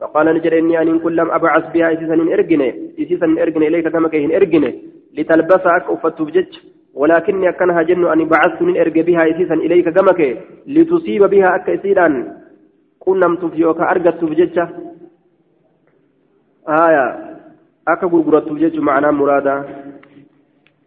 [0.00, 2.68] فقال نجر إني أن كل لم أبعث بها إسيسا إرجني
[3.02, 4.70] إسيسا إرجني إليك كما كيهن إرجني
[5.16, 6.52] لتلبسك أفت بجج
[6.96, 12.08] ولكني أكنها جن أن بعثت من إرج بها إسيسا إليك كي لتصيب بها أك إسيرا
[12.98, 14.58] كنمت فيوك أرجت بجج
[16.68, 17.06] آية.
[17.88, 19.56] أكا غرغرت بجج معنى مرادا.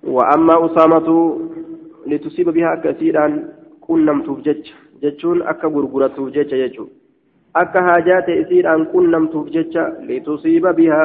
[0.04, 1.10] وأما أسامة
[2.08, 3.26] لتصيب بها كثيرا
[3.82, 4.65] كنمت جج
[5.04, 6.88] ججون أكا غرغرة جج ججو
[7.56, 11.03] أكا هاجات إسيرا كنمت جج لتصيب بها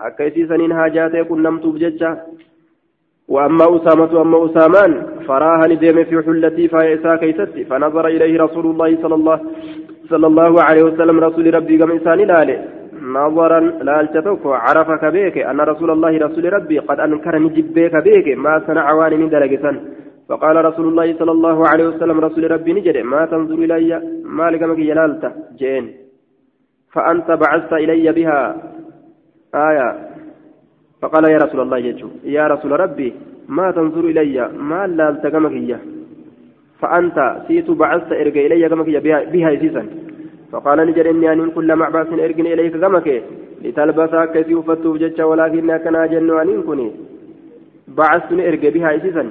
[0.00, 2.02] أكا إسيسنين هاجات كنمت جج
[3.30, 9.14] وأما أسامة أما أسامان فراها ندم في حلتي فايسا كيستي فنظر إليه رسول الله صلى
[9.14, 9.40] الله
[10.10, 12.58] صلى الله عليه وسلم رسول ربي كم إنسان لاله
[13.02, 19.08] نظرا لالتتوك عرفك بيك أن رسول الله رسول ربي قد أنكر نجيب بيك ما صنع
[19.08, 19.64] من درجة.
[20.28, 24.78] فقال رسول الله صلى الله عليه وسلم رسول ربي نجد ما تنظر إلي؟ ما لقمك
[24.78, 25.84] يلالت؟ جين
[26.92, 28.56] فأنت بعثت إلي بها.
[29.54, 30.09] آية.
[31.02, 33.12] فقال يا رسول الله يجو يا رسول ربي
[33.48, 35.78] ما تنظر إلي؟ ما لالت قمك
[36.80, 39.86] فأنت سيت بعثت إرجع إلي قمك بها, بها إسيسا.
[40.52, 43.22] فقال نجر إني أن كل معباس إرجن إليك قمك
[43.64, 46.88] لتلبسها كسي وفتوف جتش ولكن كنا جن أن كني.
[47.98, 49.24] بعثت نرجع بها إسيسا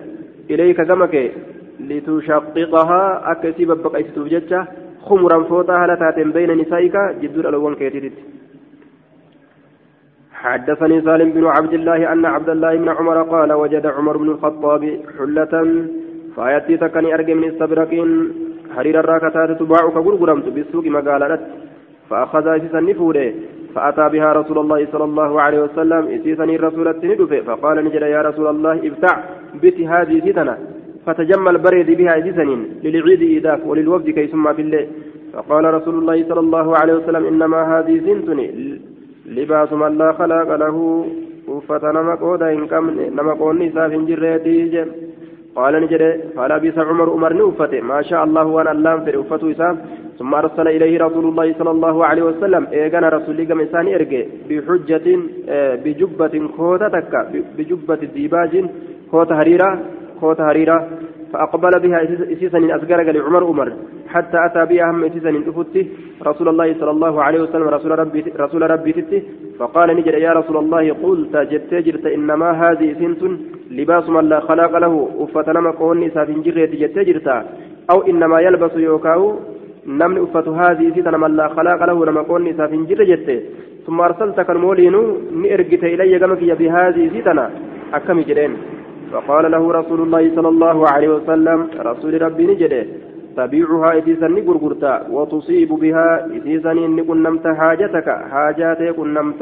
[0.50, 1.32] إليك جمك
[1.80, 4.68] لتشققها أكسي ببقى إستوجتها
[5.02, 8.14] خمرا فوتا هلتات بين نسائك جدور الأول كيتيت
[10.44, 15.00] حدثني سالم بن عبد الله أن عبد الله بن عمر قال وجد عمر بن الخطاب
[15.18, 15.54] حلة
[16.36, 18.10] فآياتي تكني أرجع من استبرقين
[18.76, 21.42] حرير الراكتات تباع كغرغرمت بالسوق مقالات
[22.10, 23.34] فأخذ إسيسا نفوده.
[23.76, 26.04] فأتى بها رسول الله صلى الله عليه وسلم.
[26.08, 29.14] إسيسني الرسول التندفه فقال نجد يا رسول الله ابتع
[29.64, 30.58] بت هذه ستنا
[31.06, 34.88] فتجمل بريد بها إسيسنين للعيد إيداف وللوفد كي ثم في الليل
[35.34, 38.48] فقال رسول الله صلى الله عليه وسلم إنما هذه سنتني
[39.38, 40.78] لباس من لا خلاق له
[41.48, 42.86] وفتنما قودا إن كم
[43.18, 44.86] نما قوني ساف جريتي
[45.56, 46.04] قال نجد
[46.36, 49.76] فلبس عمر عمر نوفته ما شاء الله وأنا اللام في وفته إسام
[50.20, 55.08] ثم أرسل إليه رسول الله صلى الله عليه وسلم إيقنا رسول الله إنسان إرقى بحجة
[55.84, 57.22] بجبة خوتة تكا
[57.58, 58.54] بجبة ديباج
[59.12, 59.70] خوتة هريرة
[60.22, 60.78] خوتة هريرة
[61.34, 62.04] فأقبل بها
[62.34, 63.70] إسيسا أسقر لعمر عمر
[64.14, 65.86] حتى أتى بها هم إسيسا أفته
[66.30, 69.22] رسول الله صلى الله عليه وسلم رسول ربي رسول ربي تته
[69.60, 73.22] فقال نجد يا رسول الله قلت جدت جرت إنما هذه سنت
[73.72, 74.94] لباس من لا خلاق له.
[75.20, 77.38] أفتنما قوني سافن جريت جدت جرتا
[77.92, 79.24] أو إنما يلبس يوكاو.
[79.88, 83.30] نمن أفت هذه سنة من لا خلاق له لما قوني سافن جريت جدت.
[83.86, 84.96] ثم أرسلتك المولين
[85.42, 87.46] نئرقت إلي قمك بهذه سنة
[87.94, 88.54] أكم جرين
[89.12, 92.86] فقال له رسول الله صلى الله عليه وسلم رسول ربي نجده
[93.38, 99.42] تبيعها إتيسا نقرقرتا وتصيب بها إتيسا نكن نمت حاجتك حاجاتك نمت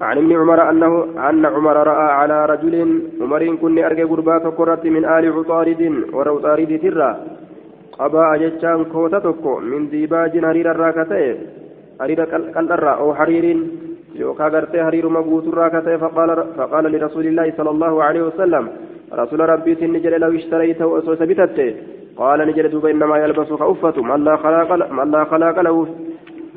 [0.00, 0.92] عن ابن عمر أنه
[1.30, 2.74] أن عمر رأى على رجل
[3.20, 5.82] عمر كن أرجى قربات قرة من آل عطارد
[6.12, 7.10] وروطارد ترى.
[7.98, 11.36] قبا أجتشان كوتتك من ديباج هرير الراكتين
[12.00, 12.24] هرير
[12.54, 13.46] كالأرى أو حرير.
[14.18, 18.64] يوكا غرتي هرير مبوت الراكتين فقال فقال لرسول الله صلى الله عليه وسلم
[19.20, 21.68] رسول ربي تنجل لو اشتريته وأسوس بتته
[22.20, 24.70] قال نجد دوبا إنما يلبس كأفة من لا خلاق
[25.30, 25.76] خلاق له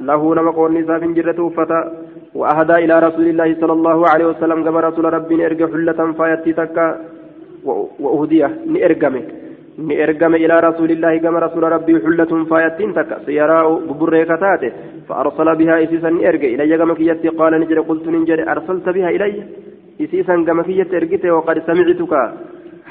[0.10, 1.72] له نما قول نساف جرة أفة.
[2.36, 6.88] وأهدى إلى رسول الله صلى الله عليه وسلم كما رسول ربي نرجع حلة فايتي تكا
[8.00, 9.24] وأهديه نرجمه
[9.80, 14.72] نرجم إلى رسول الله كما رسول ربي حلة فايتين تكا سيراء ببريك تاته
[15.08, 19.44] فأرسل بها إسيسا نرجع إلي كما كيتي قال نجد قلت نجد أرسلت بها إلي
[20.04, 22.14] إسيسا كما كيتي أرجته وقد سمعتك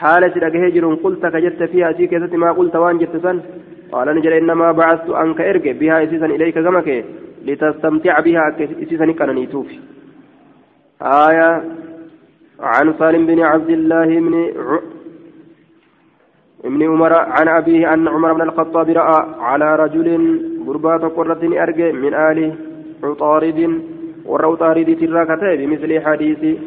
[0.01, 3.39] حالة الأجهجر قلت كجت فيها أتي كذت ما قلت وان جت سن
[3.93, 6.89] قال نجر إنما بعثت أنك إرجع بها إسيسا إليك كمك
[7.47, 8.43] لتستمتع بها
[8.83, 9.79] إسيسا كان توفي
[11.03, 11.51] آية
[12.61, 14.35] عن سالم بن عبد الله بن
[16.65, 22.15] ابن عمر عن أبيه أن عمر بن الخطاب رأى على رجل غربات قرة أرجع من
[22.15, 22.55] آل
[23.03, 23.81] عطارد
[24.27, 26.59] والروطارد تراكته بمثل حديث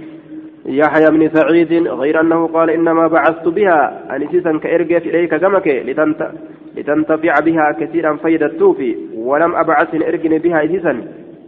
[0.66, 6.32] يحيى بن سعيد غير أنه قال إنما بعثت بها أنسيسا كإرجف إليك جمك لتنت
[6.78, 11.02] لتنتفع بها كثيرا فيد التوفي ولم أبعث إرجن بها أنسيسا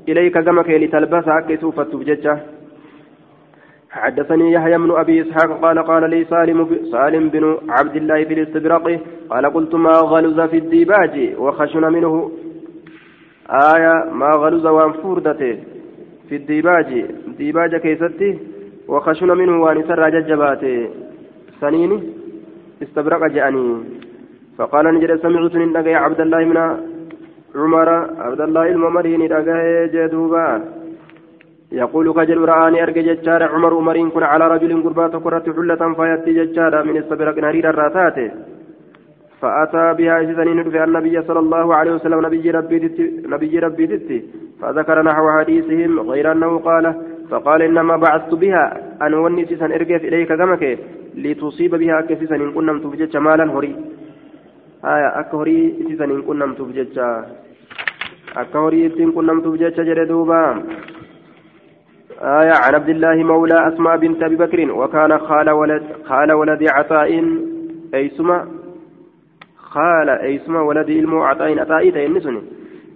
[0.10, 2.40] إليك جمك لتلبسها كسوف التوججة
[3.96, 9.00] حدثني يحيى بن أبي إسحاق قال قال لي سالم سالم بن عبد الله في الاستبراق
[9.30, 12.32] قال قلت ما غلظ في الديباج وخشن منه.
[13.50, 15.58] آية ما غلظ وانفوردته
[16.30, 17.06] في الديباج.
[17.38, 18.40] ديباج كيستي
[18.88, 20.64] وخشن منه وان سر ججبات.
[21.62, 21.92] سنين
[22.84, 23.78] استبرق جأني.
[24.58, 26.58] فقال نجد سمعت من عبد الله من
[27.56, 27.90] عمر.
[28.26, 30.64] عبد الله الممرين دقى جدوبا.
[31.84, 36.74] يقول كجل رآني أرجع ججار عمر عمرين كن على رجل قربات كرة حلة فيأتي ججار
[36.88, 38.18] من استبرق نرير الراتات.
[39.42, 42.78] فأتى بها إذن في النبي صلى الله عليه وسلم نبي ربي
[43.34, 43.86] نبي ربي
[44.62, 46.86] فذكر نحو حديثهم غير أنه قال
[47.30, 48.66] فقال إنما بعثت بها.
[49.02, 50.64] أنا وني سيسا إرجف إليك كمك.
[51.24, 53.76] لتصيب بها كسيسا إن كنا متفجج مالا هري
[54.86, 57.00] آية أكهري سيسا إن كنا متفجج
[58.38, 60.64] أكهري إن كنا متفجج جردوبا
[62.22, 67.24] آية عن عبد الله مولى أسماء بنت أبي بكر وكان خال ولد خال ولد عطاء
[67.94, 68.48] أيسما
[69.58, 72.42] خال أيسما ولد إلمو عطاء عطاء تينسني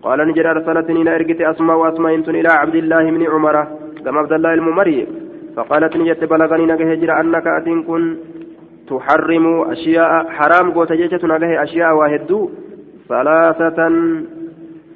[0.03, 3.67] قال نجد أرسلتني إلى إرقت أسماء وأسماء إلى عبد الله بن عمر
[4.05, 5.07] كما عبد الله الممري.
[5.55, 8.17] فقالت نجت بلغني نجه أنك أتين كن
[8.89, 11.19] تحرم أشياء حرام قوت جيشة
[11.63, 12.49] أشياء واهدو
[13.09, 13.79] ثلاثة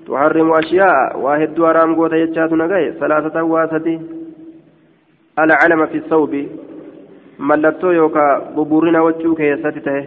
[0.08, 1.20] تحرم أشياء.
[1.20, 4.00] واهدو حرام قوت جيشة نجه ثلاثة واسدي
[5.40, 6.34] العلم في الثوب.
[7.40, 8.26] ملتو يوكا
[8.56, 10.06] ببورنا وجوك يستته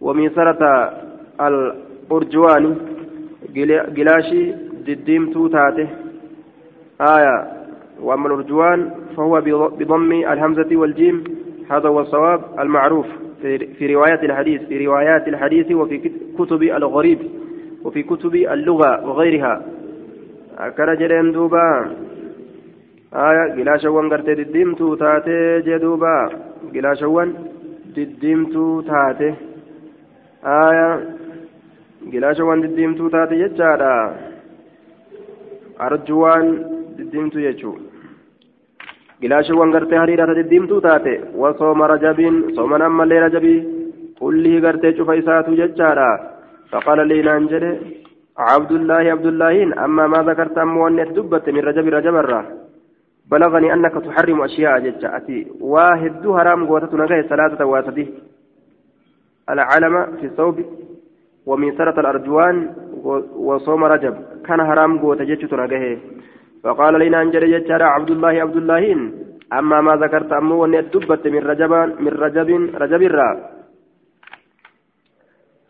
[0.00, 0.92] وميسرة
[1.40, 2.64] الأرجوان.
[3.96, 4.42] جلاشي
[4.86, 5.88] دديم توتاته
[7.00, 7.36] آية.
[8.02, 9.40] وأما الأرجوان فهو
[9.78, 11.24] بضم الهمزة والجيم.
[11.70, 13.06] هذا هو الصواب المعروف
[13.78, 14.62] في روايات الحديث.
[14.62, 17.18] في روايات الحديث وفي كتب الغريب.
[17.84, 19.54] وفي كتب اللغة وغيرها.
[20.58, 21.66] أكل جرين دوبا.
[23.14, 26.16] آية قلاشوان قرتي دديمتو تاتي جدوبا
[26.74, 27.28] قلاشوان
[27.96, 29.34] دديمتو تاتي
[30.44, 30.88] آية
[32.12, 33.94] قلاشوان دديمتو تاتي جتشارا
[35.80, 36.46] أرجوان
[36.98, 37.72] دديمتو يجو
[39.22, 41.12] gilaashiiwwan gartee hariidhaata diddiimtuu taate
[41.42, 43.60] wasooma rajabiin sooman ammallee rajabii
[44.18, 45.16] kullii gartee cufa
[46.68, 47.70] isaatu jechaadha faqaala liinaan jedhe
[48.36, 52.44] cabdullaahi abdullaahiin amma maa zakarta ammoo wanni ati dubbatte min rajabi rajabarra
[53.28, 58.08] بلغني أنك تحرم أشياء جتة أتي واحد حرام قوتة نجاه ثلاثة واسدي
[59.50, 60.64] العلم في الثوب
[61.46, 62.74] وميسرة الأرجوان
[63.36, 64.14] وصوم رجب.
[64.46, 65.98] كان حرام قوتة جتة نجاه
[66.64, 69.12] فقال لنا أن جري عبد الله عبد الله
[69.52, 72.48] أما ما ذكرت أمه وأن الدبت من رجب من رجب
[72.82, 73.57] رجب الرا.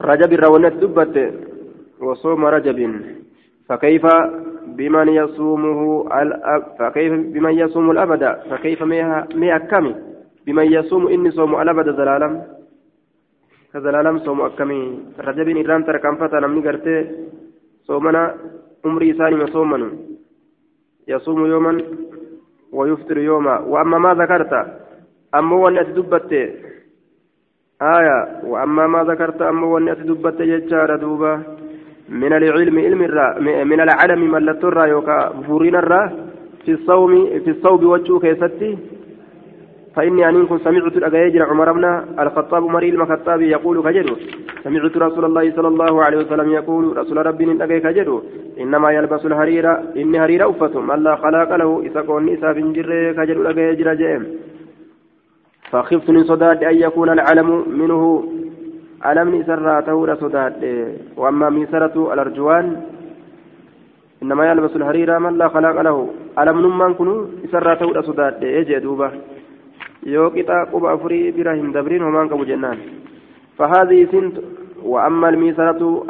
[0.02, 1.34] رجب الرا وأن الدبت
[2.00, 2.78] وصوم رجب.
[3.68, 4.06] فكيف
[4.66, 6.08] بمن يصومه
[6.78, 9.94] فكيف بمن يصوم الأبد؟ فكيف ما أكمي
[10.46, 12.42] بمن يصوم إني صوم الأبد زلالم.
[13.74, 14.82] كزلالم صوم أكمي.
[15.18, 16.96] رجب إيران تركم فتا نمني قرتي.
[17.84, 18.34] صومنا
[18.84, 19.88] عمري ثاني صومنا
[21.08, 21.72] يصوم يوما
[22.72, 23.58] ويفطر يوما.
[23.58, 24.52] وأما ما ذكرت
[25.34, 26.32] أما وأن أتدبت
[27.82, 31.42] آية وأما ما ذكرت أما وأن أتدبت يجار دوبا
[32.08, 36.12] من العلم علم الرا من العلم من لترى يوكا بفورين الرا
[36.64, 38.78] في الصوم في الصوب وجهك يستي
[39.94, 41.84] فإني أن كنت سمعت الأجايجر عمر بن
[42.18, 44.16] الخطاب مريل الخطاب يقول كجدو.
[44.64, 48.22] سمعت رسول الله صلى الله عليه وسلم يقول رسول ربي أجاي كجدو
[48.60, 49.66] إنما يلبس الحرير
[49.96, 54.22] إن حرير أفة من لا خلاق له إذا كون إسا فنجر كجدو الأجايجر جيم.
[55.70, 57.48] فخفت من صداد أن يكون العلم
[57.80, 58.02] منه.
[59.02, 60.54] علم سراته لصداد
[61.16, 62.66] وأما ميسرة الأرجوان
[64.22, 65.96] إنما يلبس الحرير من لا خلاق له.
[66.38, 67.14] علم نمان كنو
[67.52, 69.10] سراته لصداد يجي دوبه
[70.06, 72.78] yoo qixaa quba afurii bira hin dabrin homaan qabu jennaan
[73.58, 74.36] سنت.
[74.82, 76.04] وأما الميسرة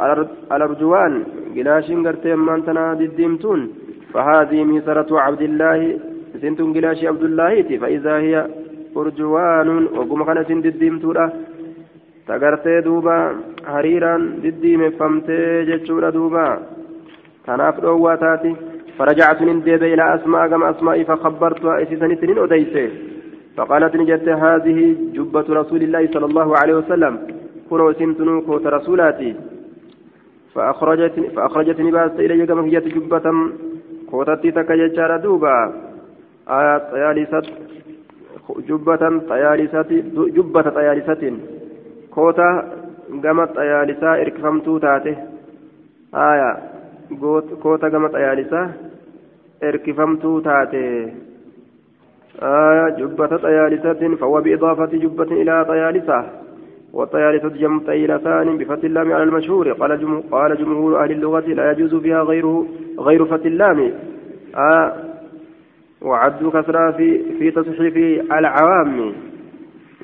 [0.51, 1.23] الأرجوان
[1.55, 3.69] قلاشين قرتي أمان تنا ديمتون
[4.13, 5.99] فهذه ميسرة عبد الله
[6.41, 8.47] سنت قلاشي عبد الله فإذا هي
[9.01, 11.19] أرجوان وقم خنا سنت ديمتون
[12.27, 13.17] تقرتي دوبا
[13.73, 14.13] هريرا
[14.63, 15.39] ديم فمتي
[15.69, 16.45] جتشورا دوبا
[17.45, 18.55] تناف دواتاتي
[18.97, 22.85] فرجعت من ديب إلى أسماء كما أسمائي فخبرتها إسسني سنين أديسي
[23.57, 24.79] فقالت نجت هذه
[25.15, 27.13] جبة رسول الله صلى الله عليه وسلم
[27.69, 29.31] كنو سنتنو كوت رسولاتي
[30.53, 33.27] فأخرجتني فأخرجتني باس إلي كما هي جبة
[34.09, 35.55] كوتتي تكججار دوبا
[36.57, 37.41] آية طيالسة
[38.57, 39.89] جبة طيالسة
[40.37, 41.37] جبة طيالسة
[42.11, 42.73] كوتا
[43.23, 45.15] كما طيالسة إركفمتو تاته
[46.15, 46.57] آية
[47.63, 48.71] كوتا كما طيالسة
[49.63, 51.13] إركفمتو تاته
[52.43, 56.25] آية جبة طيالسة فهو بإضافة جبة إلى طيالسة
[56.93, 59.71] والطيالسة جمع طيلتان بفتح اللام على المشهور.
[60.31, 62.65] قال جمهور أهل اللغة لا يجوز فيها غيره
[62.99, 63.91] غير فتح اللام.
[64.55, 65.08] آه
[66.01, 67.97] وعدوا كسرى في في تصحيف
[68.31, 69.13] العوام.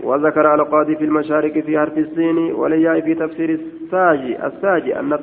[0.04, 5.14] وذكر القاضي في المشارك في حرف السين والياء في تفسير الساجي الساجي أن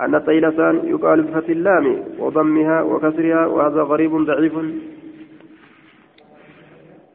[0.00, 4.52] أن الطيلسان يقال بفتح اللام وضمها وكسرها وهذا غريب ضعيف.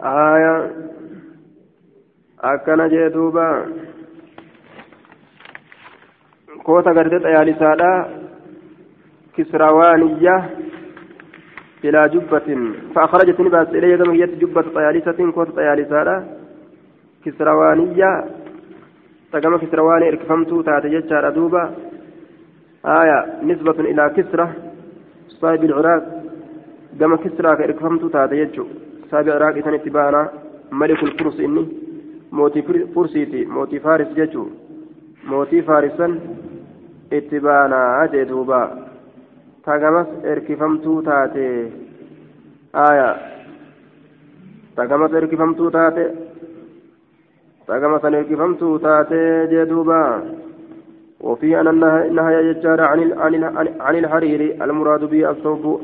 [0.01, 0.71] آية.
[2.43, 3.43] akkana jee duuba
[6.63, 7.91] koota gartee xayaalisaadha
[9.35, 10.35] kisrawaaniyya
[11.83, 12.61] ilaa jubbatin
[12.95, 16.23] فأخرجت نباس إلي هي جبة طيالسة كوت طيالسة
[17.25, 18.11] كسروانية
[19.31, 21.63] تقام كسرواني إركفمتو تاتجج دوبا
[22.85, 24.47] آية نسبة إلى كسرة
[25.27, 26.03] صاحب العراق
[26.99, 28.57] قام كسرى كإركفمتو تاتجج
[29.11, 30.21] صاحب العراق إذن اتبانا
[30.71, 31.65] ملك الفرس إني
[32.93, 34.51] fursiiti mootii faaris jechuu
[35.29, 36.21] mootii faarisan
[37.11, 38.59] itti baanaa jee duuba
[39.65, 41.47] tagamas erkifamtuu taate.
[42.73, 43.09] Aya.
[44.75, 46.05] Tagamas erkifamtuu taate.
[47.67, 49.19] Tagamasan erkifamtuu taate
[49.51, 49.99] jee duuba.
[51.23, 52.99] وفي أن النهي يجار عن
[53.79, 55.81] عن الحرير المراد به الثوب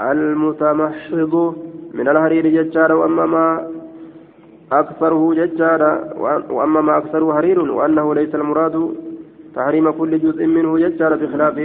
[0.00, 1.34] المتمحض
[1.94, 3.68] من الحرير يجار وأما ما
[4.72, 5.92] أكثره ججارا
[6.50, 8.94] وأما ما أكثره حرير وأنه ليس المراد
[9.54, 11.56] تحريم كل جزء منه ججارا بخلاف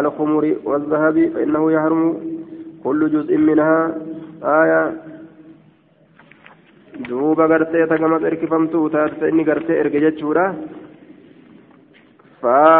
[0.00, 2.02] الخمر والذهب فإنه يحرم
[2.84, 3.94] كل جزء منها
[4.44, 4.82] آية
[7.02, 10.44] gartee tagamas erkifamtuu taate inni gartee erge jechuudha
[12.42, 12.76] faa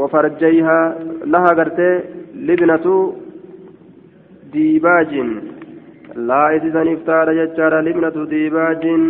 [0.00, 0.84] wafarjayhaa
[1.34, 1.94] laha gartee
[2.48, 2.94] libnatu
[4.52, 5.30] diibaajin
[6.28, 9.04] laa isisaniif taadha jechaadha libnatu diibaajin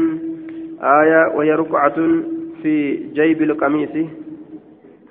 [0.94, 2.12] aaya waya rukcatun
[2.62, 2.74] fi
[3.18, 4.02] jaybi ilqamiisi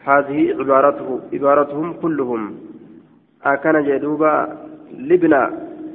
[0.08, 2.42] هذه عبارته عبارتهم كلهم.
[3.46, 4.34] أكن جدوبا
[4.98, 5.44] لبنى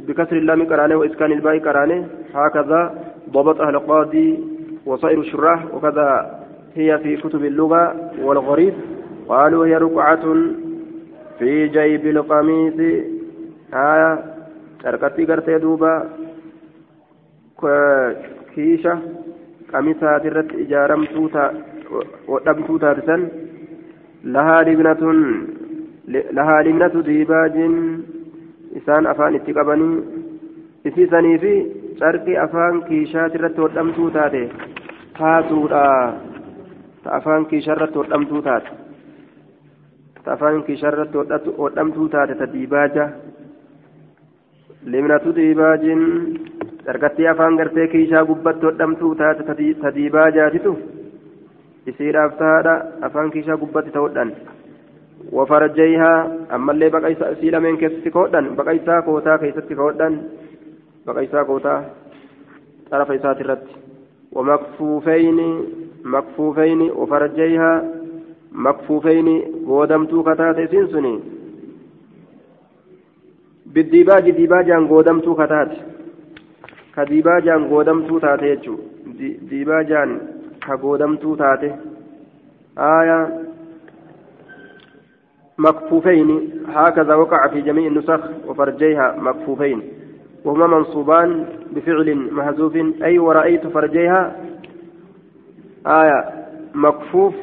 [0.07, 2.83] بكسر اللام قرانه وإسكان الباء قرانه هكذا
[3.31, 4.29] ضبطها القاضي
[4.87, 6.09] وصائر الشراح وكذا
[6.75, 8.75] هي في كتب اللغة والغريب.
[9.29, 10.25] قالوا هي ركعة
[11.39, 12.79] في جيب القميص.
[13.75, 14.13] آية
[14.83, 16.09] تركتي قرتي دوبا
[18.55, 18.99] كيشة
[19.75, 21.29] قميصها ترت إجارمتو
[22.29, 22.79] ودمتو
[24.25, 25.19] lahaa libnatun
[26.39, 27.75] lahaa libnatu diibaajiin
[28.81, 29.95] isaan afaan itti qabanii
[30.91, 31.55] isiisanii fi
[32.01, 34.43] carqii afaan kiishaati irratti hodhamtuu taate
[35.19, 35.83] taatuudha.
[37.03, 38.71] Ta afaan kiishaa irratti hodhamtuu taate.
[40.25, 41.19] Ta afaan kiishaa irratti
[41.59, 43.09] hodhamtuu taate ta diibaaja.
[44.95, 46.03] Libnatu diibaajiin
[46.87, 49.43] carqattii afaan gartee kiishaa gubbatti hodhamtuu taate
[49.83, 50.77] ta diibaajaatitu.
[51.91, 52.75] isiidhaaf tahaadha
[53.09, 54.31] afaan kiishaa gubbatti ta'uudhaan.
[55.39, 56.19] Wafarjayhaa
[56.57, 60.19] ammallee baqaysaa isii lameen keessatti ka'uudhaan baqaysaa kootaa keessatti ka'uudhaan
[61.07, 61.79] baqaysaa kootaa
[62.91, 63.75] xarafa isaatirratti
[64.35, 65.49] wamakfuufeyni
[66.15, 67.77] makfuufeyni wafarjayhaa
[68.67, 69.37] makfuufeyni
[69.71, 71.15] goodamtuu kataate isiin suni.
[73.75, 75.77] Biddiibaaji diibaajaan goodamtuu kataate.
[76.95, 80.11] Ka diibaajaan goodamtuu taate jechuudha diibaajaan
[80.67, 81.75] كقودمتو تاتي
[82.79, 83.21] آية
[85.59, 89.83] مكفوفين هكذا وقع في جميع النسخ وفرجيها مكفوفين
[90.45, 94.37] وهما منصوبان بفعل محذوف أي ورأيت فرجيها
[95.87, 96.21] آية
[96.75, 97.35] مكفوف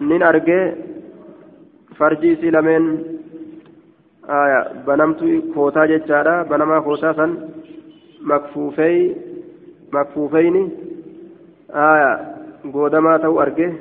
[0.00, 0.72] نين أرجي
[1.96, 2.84] فرجي سلمين
[4.30, 5.20] آية بنمت
[5.54, 7.36] كوتا جتشارا بنما كوتا
[8.22, 9.14] مكفوفي
[9.92, 10.70] مكفوفين
[11.70, 12.34] آية
[12.72, 13.72] قودما تو أرجي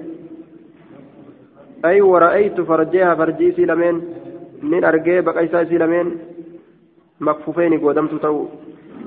[1.85, 4.01] أي ورأيت فرجيها فرجي سلمين
[4.63, 6.17] نين أرجي بقيسا سلمين
[7.19, 8.45] مكفوفين قدمت تو.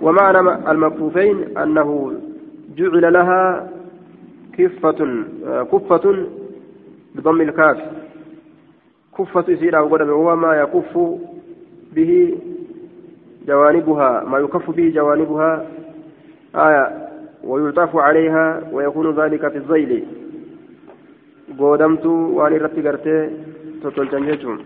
[0.02, 2.12] ومعنى المكفوفين أنه
[2.76, 3.68] جعل لها
[4.58, 5.24] كفة
[5.72, 6.26] كفة
[7.14, 7.78] بضم الكاف.
[9.18, 10.98] كفة يصير أو قدم هو ما يكف
[11.92, 12.38] به
[13.46, 15.66] جوانبها ما يكف به جوانبها.
[16.54, 17.07] آية
[17.48, 19.92] ويلطف عليها ويكون ذلك في الزيل.
[21.58, 23.06] قدمت وأن رتقرت
[23.82, 24.58] تتلجنجتهم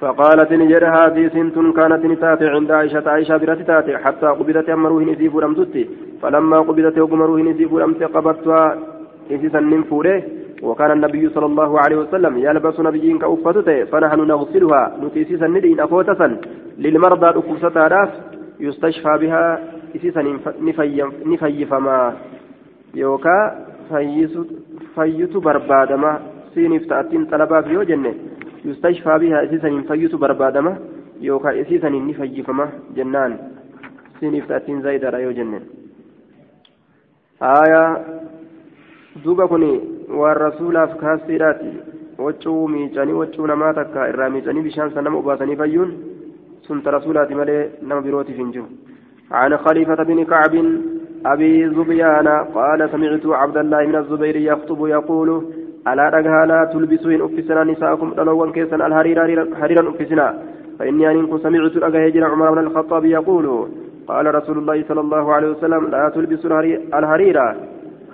[0.00, 5.36] فقالت نجر هذه سنت كانت نتاتي عند عائشة عائشة برت تاتي حتى قبضت أمره نزيف
[5.36, 5.84] رمتتي
[6.22, 8.64] فلما قبضت أمره نزيف رمت قبضتها
[9.30, 10.22] إنسيسا ننفوره
[10.62, 14.82] وكان النبي صلى الله عليه وسلم يلبس نبيين كأفتته فنحن نغسلها.
[15.02, 16.28] نتيسيسا ندين أفوتسا.
[16.78, 18.12] للمرضى أكوستها
[18.60, 20.22] يستشفى بها إسيسا
[21.26, 22.16] نفيفما
[22.94, 23.38] يوكا
[24.94, 26.12] فيت بربادما
[26.54, 28.14] سينف تأتين طلبا في وجنه
[28.64, 30.72] يستشفى بها إسيسا فيت بربادمة
[31.20, 32.66] يوكا إسيسا نفيفمة
[32.96, 33.32] جنان
[34.20, 35.62] سنف تأتين زايدة رأيو جنن
[37.42, 37.82] آية
[39.24, 39.62] duuba kun
[40.20, 41.70] waan rasuulaaf kaasiidhaati
[42.24, 45.94] waccuu miicanii waccuu namaa takka irraa miicanii bishaan san nama obaasanii fayyuun
[46.66, 48.66] sunta rasuulaati malee nama birootiif hin jiru
[49.32, 50.54] عن خليفة بن كعب
[51.26, 55.44] أبي زبيان قال سمعت عبد الله بن الزبير يخطب يقول
[55.88, 60.42] ألا رجها لا تلبسوا إن أفسنا نساءكم ألوان كيسا الحريرا أفسنا.
[60.78, 63.68] فإني أن سمعت أجهجر عمر بن الخطاب يقول
[64.08, 66.60] قال رسول الله صلى الله عليه وسلم لا تلبسوا
[66.98, 67.56] الحريرا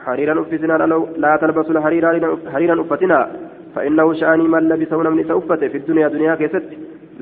[0.05, 0.73] حريرا أفسنا
[1.17, 3.29] لا تلبسوا الحريرا أفتنا.
[3.75, 6.63] فإنه شأني من لبسون من سأفته في الدنيا دنيا كيست.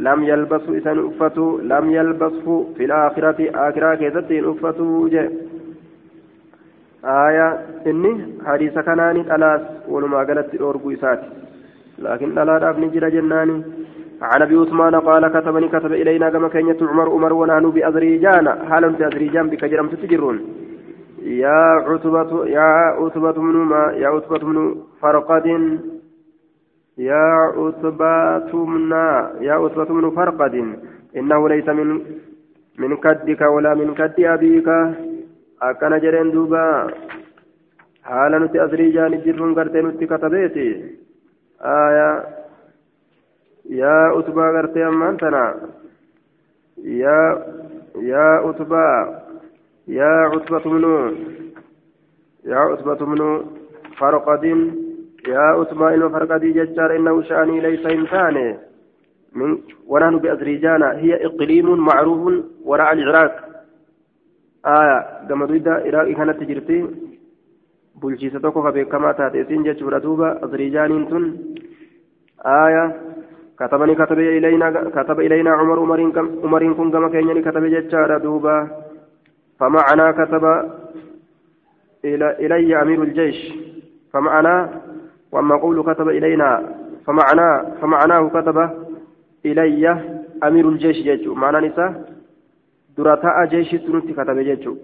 [0.06, 5.08] لم يلبسوا إذا أفتوا لم يلبسوا في الآخرة آخرة كيست إن أفتوا
[7.04, 7.48] آية
[7.86, 8.12] إني
[8.46, 11.20] حديث كنان ألاس ولما قالت أورجو إسات
[11.98, 13.62] لكن ألا أبني جرى جناني.
[14.22, 19.64] عن أبي عثمان قال كتبني كتب إلينا كما كان عمر عمر ونحن في أذريجان بك
[19.64, 20.40] جرم تتجرون
[21.22, 22.70] يا عتبة يا
[23.00, 25.46] عتبة من ما يا عتبة من فرقد.
[27.08, 28.92] يا عتبة من
[29.48, 30.54] يا عتبة من فرقد
[31.16, 31.88] إنه ليس من
[32.78, 34.68] من كدك ولا من كد أبيك
[35.60, 36.60] akkana jedheen duuba
[38.08, 40.66] haala nuti asrii jaani jirruun gartee nutti katabeeti
[41.72, 42.06] aya
[43.80, 45.42] yaa utubaa gartee ammaan tana
[47.02, 47.28] yaa
[48.12, 48.96] yaa utubaa
[49.98, 51.02] yaa utbatu minuu
[52.52, 53.36] yaa utbatu minuu
[55.28, 58.58] ilma farqadii jechaadha innahu sha'anii laysa hin taane
[59.34, 63.34] من ونحن بأذريجان هي إقليم معروف وراء العراق.
[64.66, 64.98] آية.
[65.28, 66.86] كما دويدا إراق كانت تجرتي.
[68.02, 68.62] بلشيسة توكو
[68.92, 71.24] كما تاتيسين جتشورا دوبا أذريجان تن.
[72.46, 72.84] آية.
[73.58, 75.78] كتبني كتب إلينا كتب إلينا عمر.
[75.80, 78.56] عمرين كم عمرين كن كما كيني كتب جتشارا دوبا
[79.60, 80.44] فمعنا كتب
[82.04, 83.38] إلى إلي أمير الجيش.
[84.12, 84.54] فمعنا
[85.32, 86.74] وأما قول كتب إلينا
[87.06, 88.70] فمعنا فمعناه كتب
[89.46, 89.84] إلي
[90.44, 92.04] أمير الجيش جيشو معنى نساء
[92.98, 94.74] درتاء جيش سنتي كتب جيشو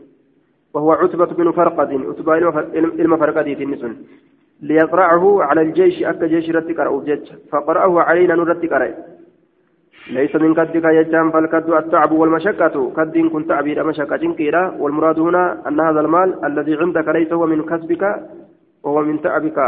[0.74, 2.38] وهو عتبة بن فرقد عتبة
[3.00, 3.96] إلما فرقدي النسون
[4.62, 8.94] ليقرأه على الجيش أكا جيش رتك أرأو جيش فقرأه علينا نرتك أرأي
[10.10, 12.92] ليس من كدك يجام فالكد التعب والمشقة.
[12.96, 14.76] كد كنت تعبير مشقة كيرا.
[14.78, 18.02] والمراد هنا أن هذا المال الذي عندك ليس هو من كسبك
[18.82, 19.58] وهو من تعبك.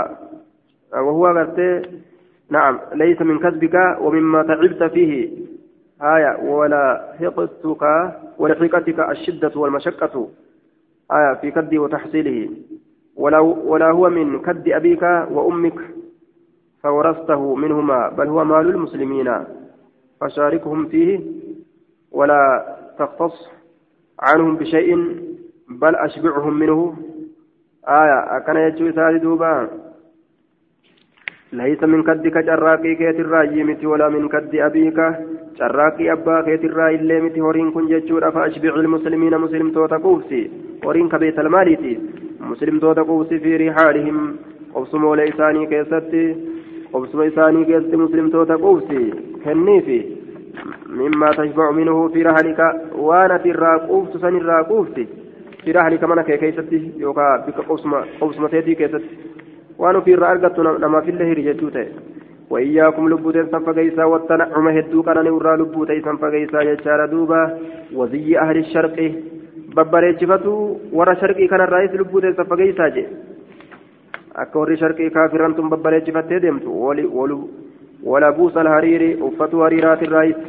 [0.95, 1.89] وهو قلت
[2.51, 5.31] نعم ليس من كسبك ومما تعبت فيه.
[6.03, 7.83] آية ولا حقتك
[8.39, 10.29] ولحقتك الشدة والمشقة.
[11.13, 12.51] آية في كد وتحصيله.
[13.17, 15.79] ولا, ولا هو من كد أبيك وأمك
[16.83, 19.45] فورثته منهما بل هو مال المسلمين.
[20.21, 21.21] فشاركهم فيه
[22.13, 22.67] ولا
[22.99, 23.49] تختص
[24.21, 24.97] عنهم بشيء
[25.69, 26.97] بل أشبعهم منه.
[27.89, 29.69] آية أكن يجوي سادي دوبان
[31.53, 35.01] ليس من كدك جراكي كيت الراجي متي ولا من كد أبيك.
[35.59, 40.51] جراكي أبا كيت الرأي اللي متي هورين كن ججور فأشبع المسلمين مسلم توتا قوفسي.
[40.85, 41.99] هورين كبيت الماليتي.
[42.41, 44.37] مسلم توتا قوفسي في رحالهم.
[44.75, 46.37] قبسمو ليساني كيستي.
[46.93, 49.13] قبسمو ليساني كيستي مسلم توتا قوفسي.
[49.45, 50.05] كنيفي
[50.87, 52.61] مما تشبع منه في رحلك.
[52.99, 55.07] وأنا في الراقوفت سن الراقوفتي
[55.65, 56.93] في رحلك منك كيستي.
[56.97, 57.59] يوكا بك
[58.21, 59.17] قبسمتيتي كيستي.
[59.79, 61.89] Waan ofiirraa argattu namaaf illee hiri jechuu ta'e.
[62.51, 67.59] وإياكم لبوتين سنفقيسا والتنعم هدو كان نورا لبوتين سنفقيسا يجار دوبا
[67.95, 68.97] وزي أهل الشرق
[69.77, 73.05] ببريتشفتو ورا شرقي كان الرئيس لبوتين سنفقيسا جي
[74.43, 76.71] akka warri sharqii kaafirran tun babbareechifattee deemtu.
[78.11, 80.41] Wala buusa alhariiri uffatu hariiraatirraayis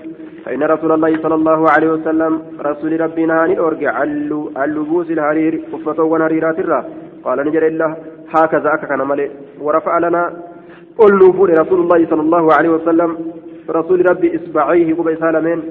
[0.46, 3.92] فإن رسول الله صلى الله عليه وسلم رسول ربنا عن الأرجع
[4.56, 6.82] عن لبوس الحرير أفتوا ونهريرات الرا
[7.24, 7.92] قال نجر الله
[8.36, 9.30] هكذا أكا ملئ
[9.62, 10.34] ورفع لنا
[10.98, 13.18] قل نوفور رسول الله صلى الله عليه وسلم.
[13.70, 15.64] رسول ربي إصبعيه قبي سالمين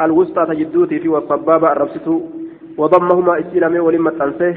[0.00, 2.30] الوسطى تجدوتي في والصبابة الربسته
[2.78, 4.54] وضمهما إسلامي ولما تنسيه.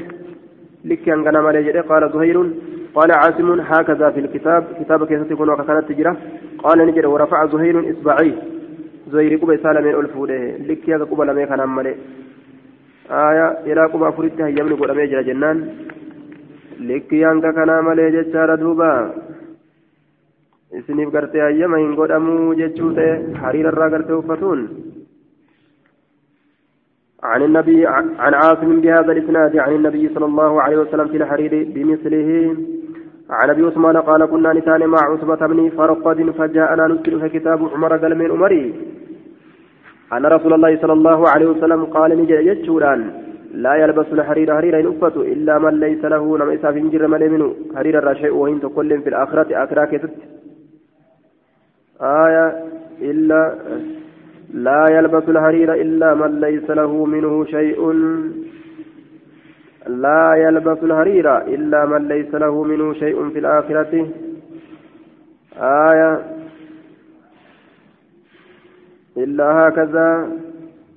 [0.84, 2.50] لك أن ملئ قال زهير
[2.94, 4.64] قال عاصم هكذا في الكتاب.
[4.80, 6.16] كتاب كيف تكون وكانت تجرى؟
[6.58, 8.36] قال نجر ورفع زهير إصبعيه.
[9.12, 11.94] زهير قبي سالمين ألفوده لك يا قبل ميكا ملئ
[13.10, 15.58] آية إلى قبى فريتها يمني قد أميجر جنان.
[16.88, 18.90] Likki hanga kanaa malee jechaadha duuba.
[20.78, 24.62] Isiniif gartee hayyama hin godhamuu jechuu ta'e hariira irraa gartee uffatuun.
[27.22, 27.86] عن النبي
[28.18, 32.56] عن عاصم بهذا الإسناد عن النبي صلى الله عليه وسلم في الحرير بمثله.
[33.30, 38.18] عن أبي عثمان قال كنا نتان مع عتبة بن فرقد فجاءنا نسكن كتاب عمر قال
[38.18, 38.64] من عمري.
[40.12, 43.19] أن رسول الله صلى الله عليه وسلم قال نجي يجوران
[43.50, 47.54] لا يلبس الحرير حريرا ينفت إلا من ليس له نما إساف جر ملي منه.
[47.76, 50.10] حرير الرشيء وإن تكل في الآخرة آخرة كتت
[52.00, 52.64] آية
[53.00, 53.54] إلا
[54.54, 57.92] لا يلبس الحرير إلا من ليس له منه شيء.
[59.86, 64.08] لا يلبس الحرير إلا من ليس له منه شيء في الآخرة.
[65.90, 66.20] آية
[69.16, 70.30] إلا هكذا.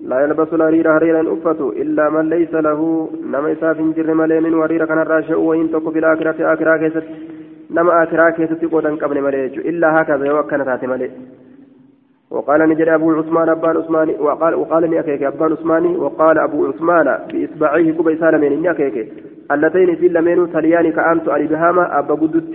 [0.10, 4.86] لا يلبس الهرير هريرا أفته إلا من ليس له نما إساف جر ملي من ورير
[4.86, 7.04] كان الراشع وإن تكو في الآخرة آخرة كيست
[7.72, 11.12] نما آخرة كيست قوتا قبل ملي إلا هكذا يوكن ذات ملي
[12.32, 17.08] وقال نجري أبو عثمان أبان عثماني وقال وقال لي أكيك أبان عثماني وقال أبو عثمان
[17.34, 19.14] بإصبعيه كبي سالمين إني أكيك.
[19.52, 22.50] اللتين في لمن تليان كأنت علي بهاما أبا قدت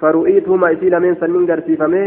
[0.00, 2.04] فرؤيتهما إسي لمن سنين قرسيفمي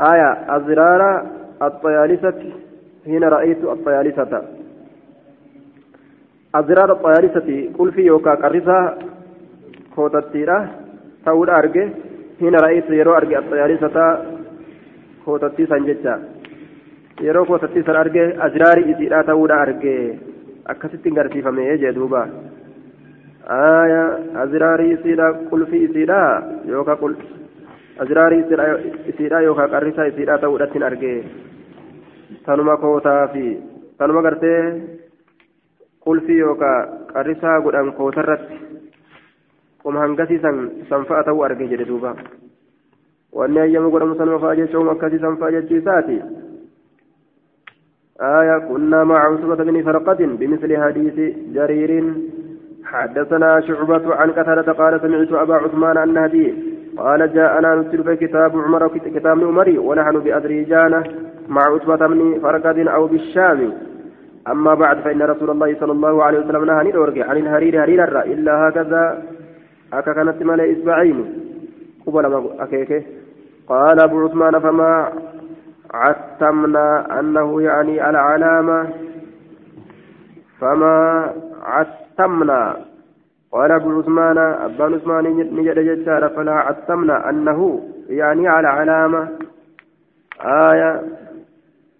[0.00, 2.40] آية الزرارة الطيالسة
[3.04, 4.42] حين رأيت الطيالسة
[6.54, 8.94] أزرار الطيالسة قل في يوكا قرصة
[9.96, 10.68] كوتتيرا
[11.26, 11.88] تقول أرجع
[12.40, 14.24] حين رأيت يرو أرجع الطيالسة
[15.24, 16.38] كوتتي سنجتا
[17.20, 19.94] yeroo kootatti san arge azraari isiidha ta'uudha arge
[20.72, 22.20] akkasitti garsiifame jee duuba
[23.56, 24.02] aya
[24.42, 26.20] azraari isiidha qulfi isiidha
[26.72, 27.16] yookaan
[28.02, 28.44] aziraarii
[29.12, 31.18] isiidhaa yookaan qarrisaa isiidhaa ta'uudhaatti argee
[32.46, 33.44] tanuma kootaa fi
[33.98, 34.62] tanuma gartee
[36.04, 38.60] qulfii yookaan qarrisaa godhan kootarratti
[39.82, 42.16] qoma hangasii san sanfa'a ta'uu argee jedhe duuba
[43.40, 46.18] wanni ayyamu godhamu sanuma fa'a jechuun akkasii sanfa'a jechiisaati.
[48.20, 52.14] آية كنا مع عصبة بن فرقة بمثل حديث جرير
[52.84, 56.54] حدثنا شعبة عن قتادة قال سمعت أبا عثمان النهدي
[56.98, 61.02] قال جاءنا نسل في كتاب عمر كتاب عمري ونحن بأذريجان
[61.48, 63.72] مع عصبة بن فرقة أو بالشام.
[64.48, 68.68] أما بعد فإن رسول الله صلى الله عليه وسلم نهى نرجع عن الهرير هريرا إلا
[68.68, 69.22] هكذا.
[69.92, 71.34] أكا كانت ملئ إسبعين
[72.06, 73.02] قبل ما أكيكه
[73.68, 75.12] قال أبو عثمان فما
[75.94, 78.88] عتمنا أنه يعني العلامة.
[80.60, 81.30] فما
[81.62, 82.87] عتمنا.
[83.52, 85.24] قال أبو عثمان أبا عثمان
[85.56, 89.28] نجد جدار فلا عتمنا أنه يعني على علامة
[90.40, 91.02] آية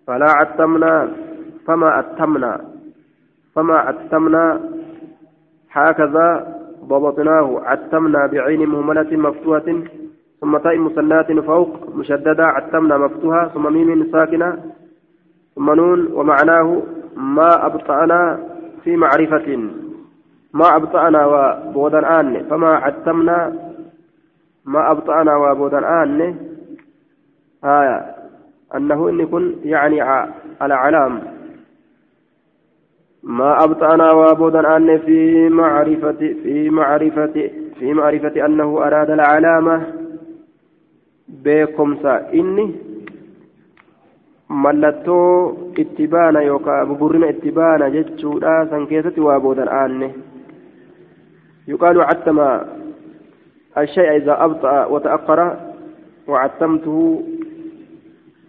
[0.07, 1.09] فلا عتمنا
[1.67, 2.61] فما أتمنا
[3.55, 4.61] فما أتمنا
[5.73, 9.83] هكذا ضبطناه عتمنا بعين مهملة مفتوحة
[10.41, 14.59] ثم تاء مسنات فوق مشددة عتمنا مفتوحة ثم ميم ساكنة
[15.57, 16.83] ثم نون ومعناه
[17.17, 18.39] ما أبطأنا
[18.85, 19.71] في معرفة.
[20.53, 22.45] ما أبطأنا وبودا آن.
[22.51, 23.39] فما عتمنا
[24.65, 26.37] ما أبطأنا وبودا آن.
[27.65, 28.15] آية.
[28.75, 30.01] أنه إن كن يعني
[30.61, 31.21] على علام.
[33.23, 39.99] ما أبطأنا وبودا آن في معرفة في معرفة في معرفة أنه أراد العلامة.
[41.29, 42.65] beekomsa inni
[44.49, 50.09] mallattoo itti baana yookaan buburrina itti baana jechuudha san keessatti waa boodan aanne
[51.69, 52.39] يقال عتم
[53.79, 55.41] الشيء إذا أبطأ وتأخر
[56.29, 57.23] وعتمته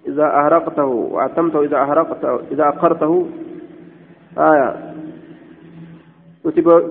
[0.07, 3.27] إذا أهرقته وعتمته إذا أهرقته إذا أخرته
[4.37, 4.69] آية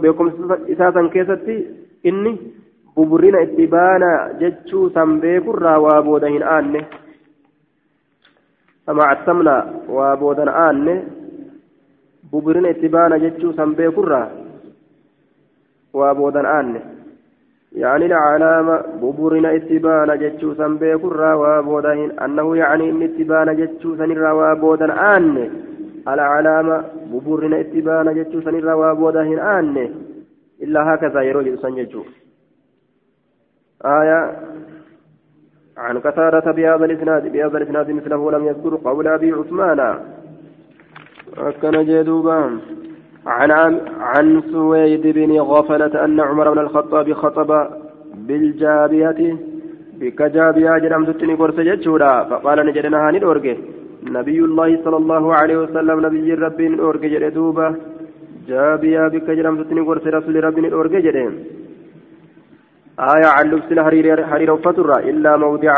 [0.03, 0.27] بكم
[0.73, 1.57] إساسا كيستي
[2.07, 2.37] إني
[5.23, 6.81] beekurraa waa booda hin aanne
[8.87, 9.55] sama attamna
[9.89, 10.95] waa boodan aanne
[12.31, 14.27] buburrina itti baana jechuu san beekurraa
[15.94, 16.82] waa boodan aanne
[17.74, 25.18] يعني العلامة ببورنا اتبانا جتشو سن بيكرا وابودهن أنه يعني إن اتبانا جتشو سنرا وابودا
[25.18, 25.50] آن
[26.08, 26.78] العلامة
[27.12, 29.78] ببورنا اتبانا جتشو سنرا وابودهن آن
[30.64, 32.04] إلا هكذا يروج سنجتشو
[33.86, 34.20] آية
[35.78, 39.80] عن قتادة بهذا الإسناد بهذا الإسناد مثله لم يذكر قول أبي عثمان
[41.38, 42.40] أكن جدوبا
[43.29, 43.51] عن
[44.01, 47.51] عن سويد بن غفلة أن عمر بن الخطاب خطب
[48.15, 49.37] بالجابية
[50.01, 52.25] بك جابية جرم تتني قرص جتشورا.
[52.31, 53.55] فقال نجدنا هاني الأورجي
[54.17, 57.77] نبي الله صلى الله عليه وسلم نبي ربي الأورجي جدوبا
[58.49, 61.33] جابية بك جرم تتني قرص رسول ربي الأورجي جدين
[63.13, 63.71] آية عن لبس
[64.31, 65.75] حرير فترة إلا موضع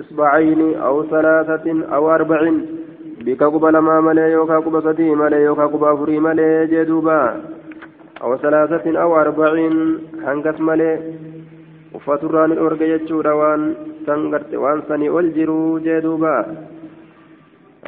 [0.00, 2.10] إصبعين أو ثلاثة أو
[3.26, 7.42] أربع بك قبل ما ملي يوكا قبل صدي ملي يوكا قبل فري ملي جدوبا
[8.22, 9.52] أو ثلاثة أو أربع
[10.22, 11.14] هنكس ملي
[11.94, 13.74] وفتران الأرقى يجور وان
[14.06, 16.36] سنغرت وان سني والجرو جدوبا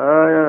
[0.00, 0.48] آية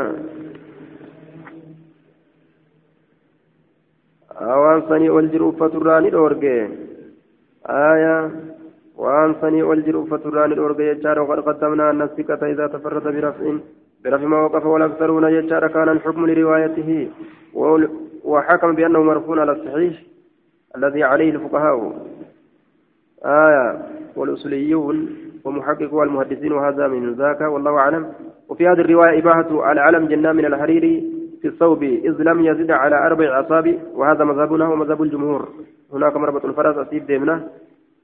[4.42, 6.60] وان سني والجرو فتران الأرقى
[7.70, 8.32] آية
[8.98, 13.46] وأن سني والجر فتران الأرقى يجار وقد قدمنا أن الثقة إذا تفرد برفع
[14.04, 17.10] برفع ما وقف والأكثرون يجار كان الحكم لروايته
[18.24, 19.93] وحكم بأنه مرفوع على الصحيح
[20.78, 22.06] الذي عليه الفقهاء.
[23.26, 23.82] آية
[24.16, 25.10] والأصوليون
[25.45, 28.14] ومحقق والمحدثين وهذا من ذاك والله أعلم.
[28.50, 31.04] وفي هذه الرواية إباحة العلم جنة من الحرير
[31.41, 35.50] في الثوب إذ لم يزد على أربع أصابع وهذا مذهبنا ومذهب الجمهور.
[35.93, 37.47] هناك مربط الفرس أسيب ديمنا.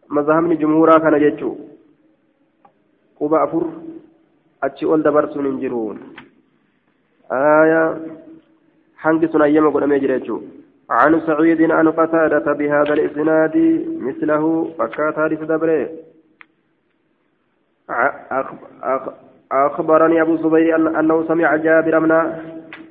[0.10, 1.56] مذهبني جمهورا كان جيتشو
[3.20, 3.64] قبا أفر
[4.64, 5.98] أتشي أول دبر سنين جرون.
[7.32, 7.98] آية
[8.98, 10.38] حنق سنيم قد ميجريتشو
[10.90, 13.56] عن سعيد عن قتادة بهذا الإسناد
[14.00, 14.44] مثله
[14.78, 15.90] فكات هذه دبره
[19.52, 22.12] أخبرني أبو الزبير أنه سمع جابر بن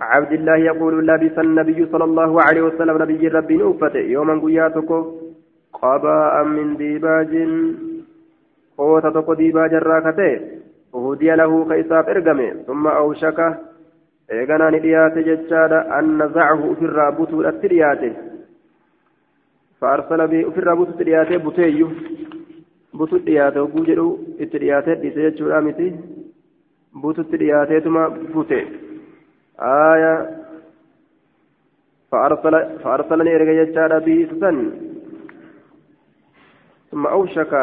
[0.01, 3.99] عبد الله يقول لبس النبي صلى الله عليه وسلم نبي ربي نوفته.
[3.99, 4.91] يوما قياتك
[5.73, 7.33] قباء من ديباج.
[8.79, 10.31] قوة تقو ديباج الراكتة.
[10.94, 13.40] وهدي له كيساب ارقمه ثم أوشك
[14.30, 18.10] eeganaan dhiyaate jechaadha an nazacahu ofirraa butuudhatti dhiyaate
[19.82, 21.88] فأرسل به في الرابط ترياته بوتيو
[23.00, 24.08] butu dhiyaate hogguu jedhu
[24.44, 25.88] itti dhiyaatee dhiise jechuudha miti
[27.02, 28.04] bututti dhiyaateetuma
[28.34, 28.60] bute
[29.72, 30.14] aaya
[32.84, 34.52] فأرسلني إرجع يجار بيسا
[36.92, 37.54] ثم أوشك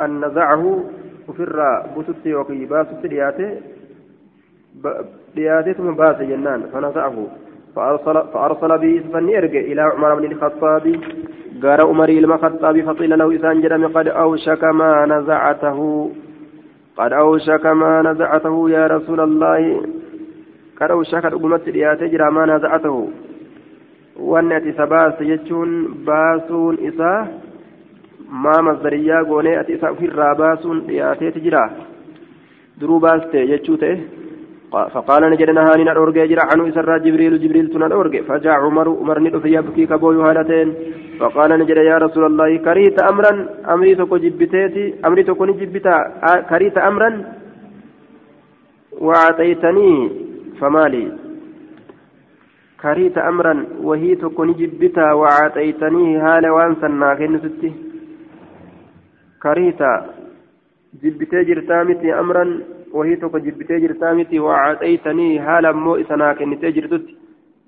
[0.00, 0.84] أن نزعه
[1.95, 3.49] بوتتي وكي باسط دياته
[5.35, 7.27] دياته ثم باس جنان فنزعه
[7.75, 10.85] فأرسل فأرسل بيسا إرجع إلى عمر بن الخطاب
[11.63, 16.11] قال عمر الخطاب فقيل له إسان جرم قد أوشك ما نزعته
[16.97, 19.81] قد أوشك ما نزعته يا رسول الله
[20.81, 23.09] قد أوشك أقمت دياته جرى ما نزعته
[24.17, 27.27] isa baaste jechuun baasuun isaa
[28.29, 31.69] maa masdariyaa goonee ati isa ofirraa baasuun dhiyaateeti jira?
[32.79, 33.97] Duruu baaste jechuu ta'e
[34.71, 39.85] فقال نجد نهاني نرورج جرى عنه إسرى جبريل جبريل تنرورج فجاء عمر عمر ندف يبكي
[39.85, 40.73] كبوي هالتين
[41.19, 43.31] فقال نجد يا رسول الله كريت أمرا
[43.73, 45.95] أمري تكو جبتيتي أمري تكو نجبتا
[46.49, 47.09] كريت أمرا
[49.05, 49.91] وأعطيتني
[50.59, 51.05] فمالي
[52.81, 53.53] كريت أمرا
[53.87, 57.71] وهي تكون جبتا وعاتيتنيه هال وانسا ناكن ستي
[59.43, 59.81] كريت
[61.03, 62.59] جبتي جرتامتي أمرا
[62.93, 67.05] وهي تكون جبتي جرتامتي وعاتيتنيه هال مو إسناكن تجرتت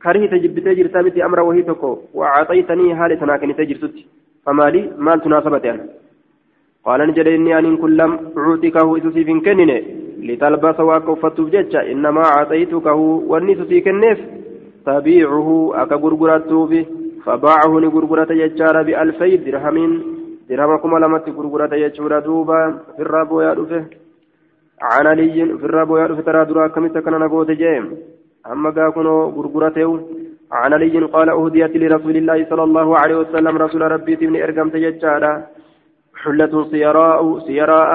[0.03, 3.95] كريت جبتي جرتامتي أمرا وهي تكو وعاتيتنيه هال إسناكن تجرتت
[4.45, 5.81] فما لي؟ مال تناسبت يعني.
[6.85, 9.83] قال نجد إني أن كلم عوتكه إسسي فين كنني
[10.27, 12.99] لتلبس وأكفتف جتشا إنما عاتيتكه
[13.31, 14.19] والنسسي كنف.
[14.85, 16.85] تبيعه أكا غرغرته
[17.25, 20.18] فباعه لغرغرة يجار بألفي درهم.
[20.49, 22.59] درهم كما لمت غرغرة يجور دوبا
[22.95, 23.83] في الرابو يعرفه
[24.81, 27.85] عن علي في الرابو يعرف ترى درا كم تكن نقوت جيم
[28.51, 29.89] أما كانوا غرغرته
[30.51, 35.33] عن علي قال أهديت لرسول الله صلى الله عليه وسلم رسول ربي تبن إرقم تججارا
[36.23, 37.89] حلة سيراء سيراء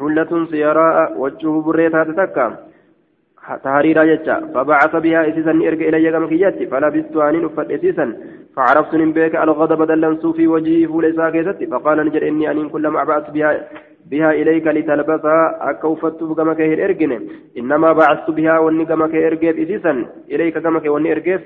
[0.00, 2.52] حلة سيراء وجهه بريتها تتكام
[3.64, 8.06] تهريرا جتا فبعث بها إسيسا إرق إلي كما كياتي فلبست أن أفت إسيسا
[8.56, 13.30] فعرفت من بك الغضب دلنسو في وجهي فوليسا كيستي فقال نجر إني أن كلما بعثت
[13.30, 13.50] بها
[14.10, 17.12] بها إليك لتلبسها أكوفت كما كهر إرقن
[17.58, 19.92] إنما بعثت بها وني كما كإرقف إسيسا
[20.30, 21.40] إليك كما كوني إرقف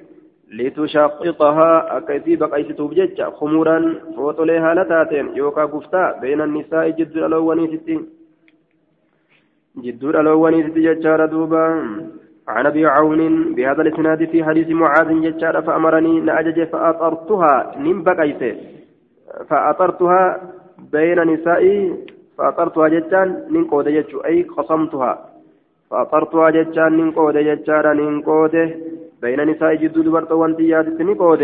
[0.52, 1.96] لتشققها.
[1.96, 5.26] أكيسي بقيس توبجج خمورا فوطليها لتاتين.
[5.36, 8.06] يوكا قفتا بين النساء جد الأولين ستين.
[9.82, 11.66] جدود الأولين تججار دوبا.
[12.48, 18.42] عن أبي عون بهذا الإسناد في حديث معاذ ججار فأمرني نأجج فأطرتها نم بقيت.
[19.48, 20.40] فأطرتها
[20.92, 21.94] بين نسائي
[22.38, 25.12] فأطرتها ججان ننقود ججو أي خصمتها
[25.90, 28.54] فأطرتها ججان ننقود ججار ننقود
[29.22, 31.42] بين نساء جدود برطوان تيات ننقود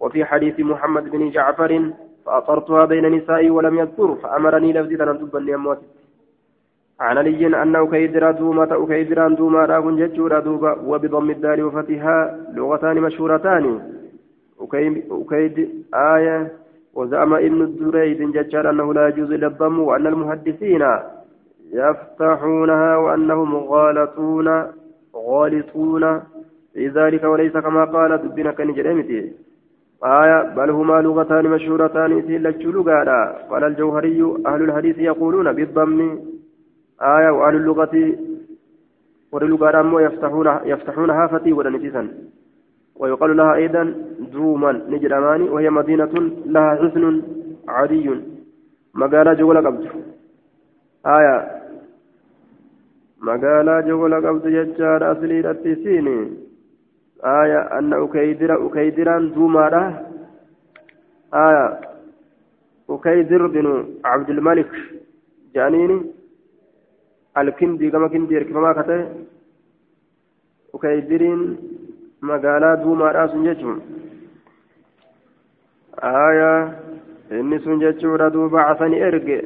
[0.00, 1.90] وفي حديث محمد بن جعفر
[2.26, 5.86] فأطرتها بين نسائي ولم يذكر فأمرني لفظي تنتبا لأمواتي
[7.00, 13.64] عن علي أنه كيدرا دوما كيدرا دوما راكن جتشورا دوبا وبضم الدال وفتحها لغتان مشهورتان.
[15.10, 16.52] وكيد آية
[16.94, 20.84] وزعم ابن الدريد جتشار أنه لا يجوز إلا الضم وأن المحدثين
[21.72, 24.48] يفتحونها وأنهم غالطون
[25.16, 26.20] غالطون
[26.74, 29.32] في ذلك وليس كما قال دبنا كان جريمتي.
[30.04, 36.18] آية بل هما لغتان مشهورتان إلا الجلوغالا قال الجوهري أهل الحديث يقولون بالضم
[37.02, 38.16] آية وأهل اللغة
[39.32, 42.08] وللغة أمو يفتحون يفتحونها فتي ودنسيسا
[42.96, 43.94] ويقال لها أيضا
[44.32, 46.12] دوما نجرمان وهي مدينة
[46.46, 47.22] لها حسن
[47.68, 48.10] عادي
[48.94, 49.86] مقالة جول قبض.
[51.06, 51.62] آية.
[53.20, 56.32] مقالة جول قبض يجار أصلي رتسيني
[57.24, 57.58] آية.
[57.78, 60.04] أن أكيدر أكيدرا دوما
[61.34, 61.80] آية.
[62.90, 64.70] أكيدر بن عبد الملك
[65.54, 66.17] جانيني.
[68.10, 69.04] Kindii hirkifamaa ka ta'e
[70.72, 71.42] ukaydiriin
[72.20, 73.78] magaalaa duumaadhaa sun jechuun
[76.10, 76.60] aayaa
[77.40, 79.38] inni sun jechuudha duuba casani erge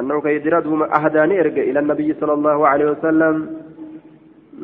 [0.00, 3.46] anna ukaydira duuma ahdaani erge ila nabiyyi sala allahu alaihi wasalam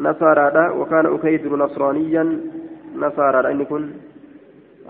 [0.09, 2.31] nasaaraadha wakaana ukaydiru nasraaniyyan
[3.05, 3.87] nasaaraadha inni kun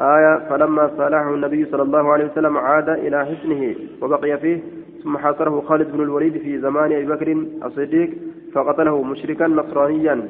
[0.01, 3.63] آية فلما صالحه النبي صلى الله عليه وسلم عاد إلى حسنه
[4.03, 4.59] وبقي فيه
[5.07, 8.11] ثم حاصره خالد بن الوليد في زمان أبي بكر الصديق
[8.53, 10.29] فقتله مشركا نصرانيا.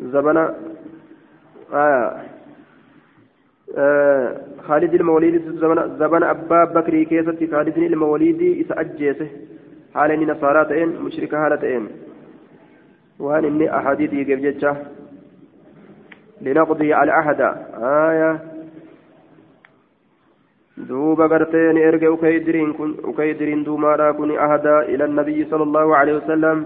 [0.00, 0.36] زمن
[1.74, 2.20] آه
[3.78, 9.28] آه خالد الموليد زمن زمن أبا بكر كيست خالد الموليد إسأجيسه
[9.94, 11.88] حال إني نصارى مشركة حالتين
[13.18, 14.38] وهل إني أحاديث يجب
[16.40, 17.40] لنقضي على أحد.
[17.82, 18.51] آية
[20.76, 26.64] دوبا قرتين إرجع أكيدرين كن أكيدرين دومارا كن أهدى إلى النبي صلى الله عليه وسلم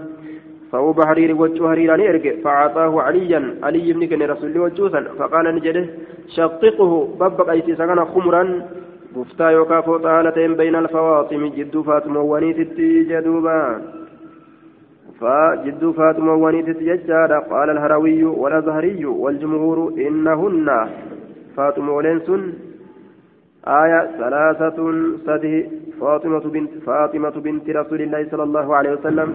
[0.71, 5.85] صوب حرير وجه حريران إرجع فأعطاه عليا علي بن كن رسول وجوسا فقال نجده
[6.35, 8.43] شققه ببق أيتي سكن خمرا
[9.15, 12.59] قفتا يوكا فوطالتين بين الفواطم جد فاطمة ونيت
[13.09, 13.59] جدوبا
[15.19, 19.77] فجد فاطمة ونيت ججارا قال الهروي والأزهري والجمهور
[20.07, 20.67] إنهن
[21.57, 22.41] فاطمة ولنسن
[23.67, 24.77] آية ثلاثة
[25.25, 25.65] سده
[25.99, 29.29] فاطمة بنت فاطمة بنت رسول الله صلى الله عليه وسلم.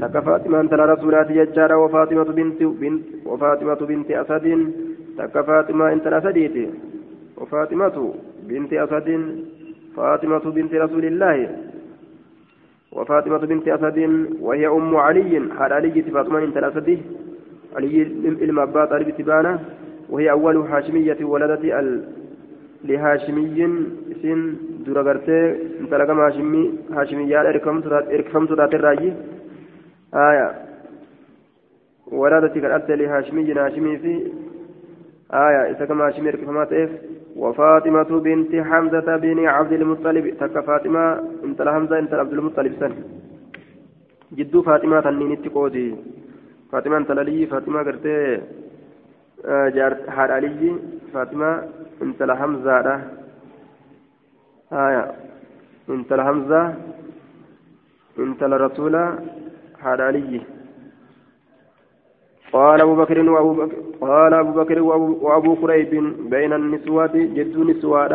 [0.00, 4.46] تك فاطمة أنت رسولات ججارة وفاطمة بنت بنت وفاطمة بنت أسد.
[5.18, 6.56] تك فاطمة أنت أسديت
[7.36, 8.14] وفاطمة
[8.48, 9.08] بنت أسد
[9.96, 11.38] فاطمة بنت رسول الله.
[12.92, 13.98] وفاطمة بنت أسد
[14.40, 16.98] وهي أم علي حال علي فاطمة أنت أسد
[17.76, 18.02] علي
[18.48, 19.60] المبات البتبانة
[20.10, 21.64] وهي أول هاشمية ولدت
[22.88, 23.66] لهاشمي
[24.22, 24.40] سن
[24.86, 26.22] gartee intala gama
[26.96, 27.50] haashimiyyaadha
[28.18, 29.10] erkifamtu taate irraayi
[30.26, 30.46] aya
[32.20, 34.14] walaadati kadhatte lihaashimiyyin haashimii fi
[35.44, 36.92] aya isa gama haashimii erkifamaa ta'eef
[37.36, 41.04] وفاطمة بنت حمزة بن عبد المطلب تك فاطمة
[41.44, 42.92] انت حمزة انت عبد المطلب سن
[44.38, 45.88] جدو فاطمة تنين اتقودي
[46.72, 48.16] فاطمة انت للي فاطمة قرتي
[49.46, 50.76] جار حال علي
[51.12, 51.62] فاطمة
[52.02, 52.72] انت لحمزة
[54.72, 55.12] آية
[55.88, 56.74] انت الهمزة
[58.18, 58.94] انت الرسول
[59.82, 60.40] حال علي
[62.52, 65.92] قال أبو بكر وأبو بكر قال أبو بكر وأبو, قريب
[66.30, 68.12] بين النسوات جد نسوات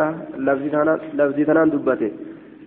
[1.18, 2.10] لفظتنا دبته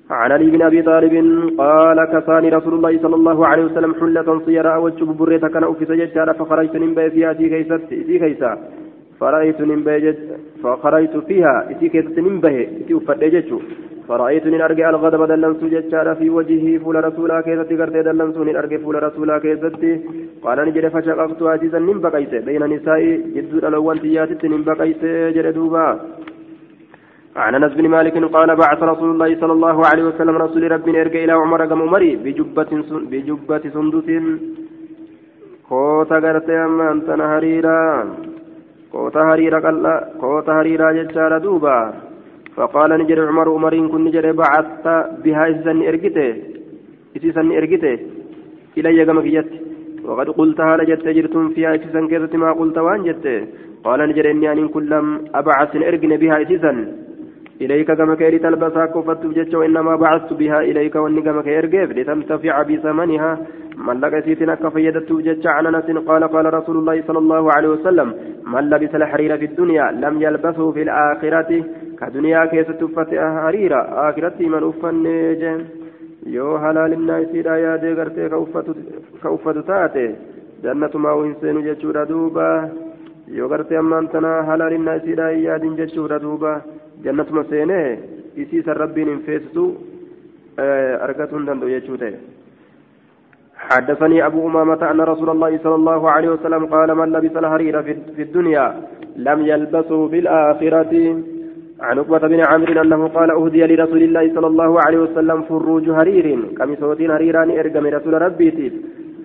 [0.09, 1.13] عن علي بن أبي طالب
[1.57, 6.17] قال كساني رسول الله صلى الله عليه وسلم حلة صيرا وجب بريتك كان أوفي سجدت
[6.39, 7.49] فخرجت من بيت فيها في
[8.19, 8.57] كيسة.
[9.19, 10.15] فرأيت نمبه
[10.63, 11.55] فخرجت فيها.
[11.71, 13.49] إتي كيست نمبه إتي أفدجت
[14.07, 18.77] فرأيت من أرجع الغضب دلنسو جتشارا في وجهه فول رسولا كيست قرتي دلنسو من أرجع
[18.77, 19.83] فول رسولا كيست
[20.43, 25.03] قال نجد فشققت عزيزا نمبقيت بين نسائي جدود الأول تياتت نمبقيت
[25.35, 25.87] جردوبا
[27.35, 31.19] عن أنس بن مالك قال بعث رسول الله صلى الله عليه وسلم رسول ربي إرجع
[31.23, 32.71] إلى عمر كم عمري بجبة
[33.11, 34.09] بجبة سندس.
[35.69, 37.79] كوتا غرتي أما أنت نهريرا.
[38.91, 39.85] كوتا هريرا قال
[40.21, 41.77] كوتا هريرا ججارا دوبا.
[42.55, 44.85] فقال نجر عمر عمرين كن نجر بعثت
[45.23, 46.29] بها إذن إرقته
[47.15, 47.95] إذن إرقته
[48.77, 49.51] إلي كما جت
[50.07, 53.25] وقد قلتها لجت جرتم فيها إذن كذت ما قلت وأن جت.
[53.85, 55.05] قال نجر إني أن كلم
[55.39, 56.77] أبعث إرقن بها إذن
[57.61, 63.37] إليك كما كيري تلبسها كفت بجتش وإنما بعثت بها إليك وإني كما كيرقف لتنتفع بثمنها.
[63.77, 68.13] من لقى سيتنا كفيدت بجتش عن أنس قال قال رسول الله صلى الله عليه وسلم
[68.53, 71.63] من لبس الحرير في الدنيا لم يلبسه في الآخرة.
[71.99, 75.05] كدنيا كيس تفتح حريرا آخرة من أفن
[76.25, 78.29] يو حلال الناس لا يادي غرتي
[79.23, 80.15] كأفت تاتي.
[80.63, 82.69] جنة ما وإنسان جتشورا دوبا
[83.27, 86.51] yoo gartee ammaan tana halaaliin naasiidhaa hin yaadin jechuudha duuba
[87.05, 87.89] jannatuma seenee
[88.43, 89.65] isiisan rabbiin hin feesisu
[91.07, 92.17] argatuu hin danda'u jechuu ta'e
[93.65, 97.83] حدثني أبو أمامة أن رسول الله صلى الله عليه وسلم قال من لبس الحرير
[98.15, 98.65] في الدنيا
[99.15, 100.93] لم يلبسه في الآخرة.
[101.81, 106.27] عن عقبة بن عمرو أنه قال أهدي لرسول الله صلى الله عليه وسلم فروج هرير
[106.57, 108.71] كمسوت هريران إرقم رسول ربي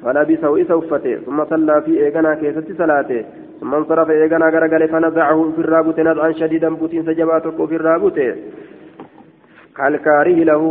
[0.02, 3.24] فلبسه إسوفته ثم صلى في إيقنا كيست صلاته.
[3.60, 8.18] ثم انصرف إيقنا غرقل فنزعه في الرابط نزعا شديدا بوتين سجباتك في الرابط.
[9.76, 10.62] كالكاره له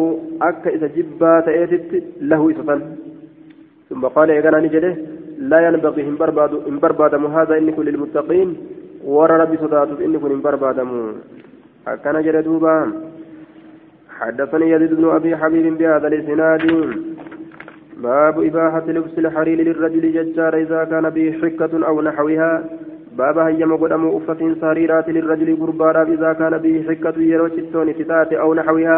[0.42, 1.92] أكا إذا جبات إيتت
[2.22, 2.82] له إسفن
[3.90, 4.96] ثم قال إيقنا نجده
[5.52, 8.50] لا ينبغي إن برباد إن برباد هذا إنكم للمتقين.
[9.06, 10.80] ورى ربي صداته إنكم إن برباد
[11.88, 12.76] أكن جردوبا
[14.20, 16.64] حدثني يزيد بن أبي حبيب بهذا الإسناد.
[18.04, 22.64] باب إباحة لبس الحرير للرجل ججار إذا كان به حكة أو نحوها.
[23.18, 28.54] باب هيما قدم أفة سريرات للرجل قربانا إذا كان به حكة يرو شتون فتاة أو
[28.54, 28.98] نحوها.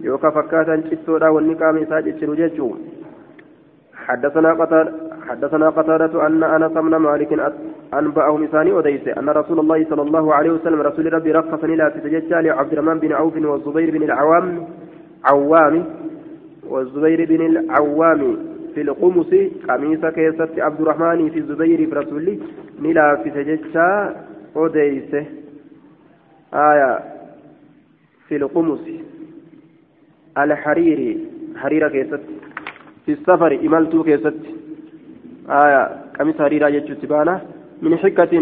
[0.00, 2.68] يوكا فكاتا شتونا والنقام ساجد شرججو
[3.94, 4.86] حدثنا قتال
[5.28, 7.52] حدثنا قتادة أن أنس بن مالك
[7.94, 12.34] أنبأه مثاني وديس أن رسول الله صلى الله عليه وسلم رسول ربي رخص لا تتججى
[12.34, 14.66] لعبد الرحمن بن عوف والزبير بن العوام
[15.24, 15.84] عوام
[16.70, 18.36] والزبير بن العوام
[18.74, 19.30] في القمص
[19.68, 22.38] قميص كيست عبد الرحمن في الزبير في رسول
[22.82, 23.90] نلا في تججى
[24.54, 25.14] وديس
[26.54, 26.98] آية
[28.28, 28.80] في القمص.
[30.38, 31.26] الحريري
[31.56, 32.20] حريرة كيست.
[33.06, 34.40] في السفر إملتو كيست.
[35.50, 35.82] آية
[36.18, 37.40] قميص حريرة جتشو تبانا.
[37.82, 38.32] من حكة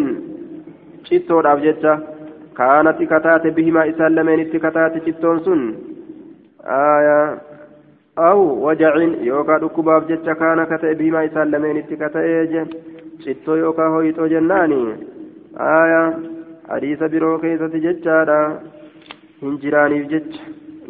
[1.05, 1.95] شتو راب جتشا
[2.57, 4.41] كانت كتات بهما إسان لمن
[5.07, 5.75] جتون سن.
[6.65, 7.39] آية
[8.19, 8.95] أو وجع
[9.31, 12.27] يوكا ركباف جتش كان كتئ بهما إسان لمن كتئ
[13.25, 14.83] جتو يوكا هويتو جناني.
[15.61, 16.03] آية
[16.71, 18.41] حديث برو كيسة جتشارا
[19.43, 20.35] هنجراني جتش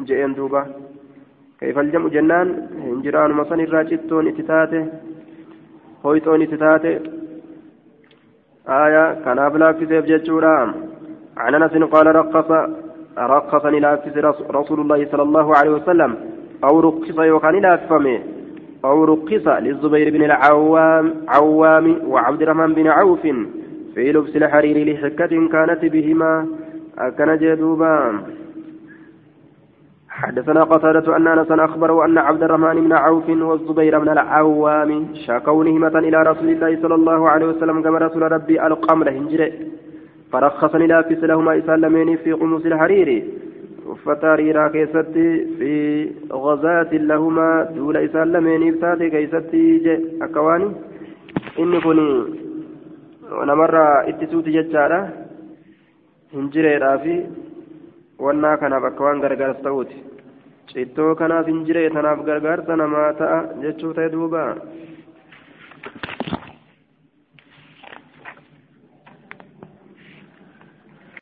[0.08, 0.62] جئن دوبا.
[1.60, 2.48] كيف الجمع جنان؟
[2.84, 4.86] هنجران مصن الراجتون اتتاته.
[6.04, 6.94] هويتون اتتاته
[8.68, 10.74] آية كان أبلا في سيف جتشورا
[11.36, 12.50] عن أنس قال رقص
[13.18, 14.16] رقصني لافس
[14.58, 16.12] رسول الله صلى الله عليه وسلم.
[16.64, 18.18] أو رقص يوكان لافمه
[18.84, 23.22] أو رقص للزبير بن العوام عوام وعبد الرحمن بن عوف
[23.94, 26.46] في لبس الحرير لحكة كانت بهما.
[26.98, 28.20] أكن جدوبا.
[30.08, 35.98] حدثنا قتادة أن أنس أخبره أن عبد الرحمن بن عوف والزبير بن العوام شاكوا نهمة
[35.98, 39.52] إلى رسول الله صلى الله عليه وسلم كما رسول ربي القمر هنجره
[40.32, 43.24] فرخصني لافس لهما إسلامين في قمص الحرير.
[44.04, 45.72] فتاريرا كيستي في
[46.32, 49.64] غزاة لهما دول إسلامين إبتاتي كيستي
[50.22, 50.68] أكواني
[51.58, 52.08] إني كوني
[53.38, 53.74] ونمر
[54.08, 55.00] اتسوتي جتشارا
[56.34, 57.14] هنجره في
[58.18, 59.96] wannaa kanaaf akka waan gargaarsa ta'uuti
[60.70, 64.42] cittoo kanaaf hin jiree tanaaf gargaarsa namaa ta'a jechuu ta'e duuba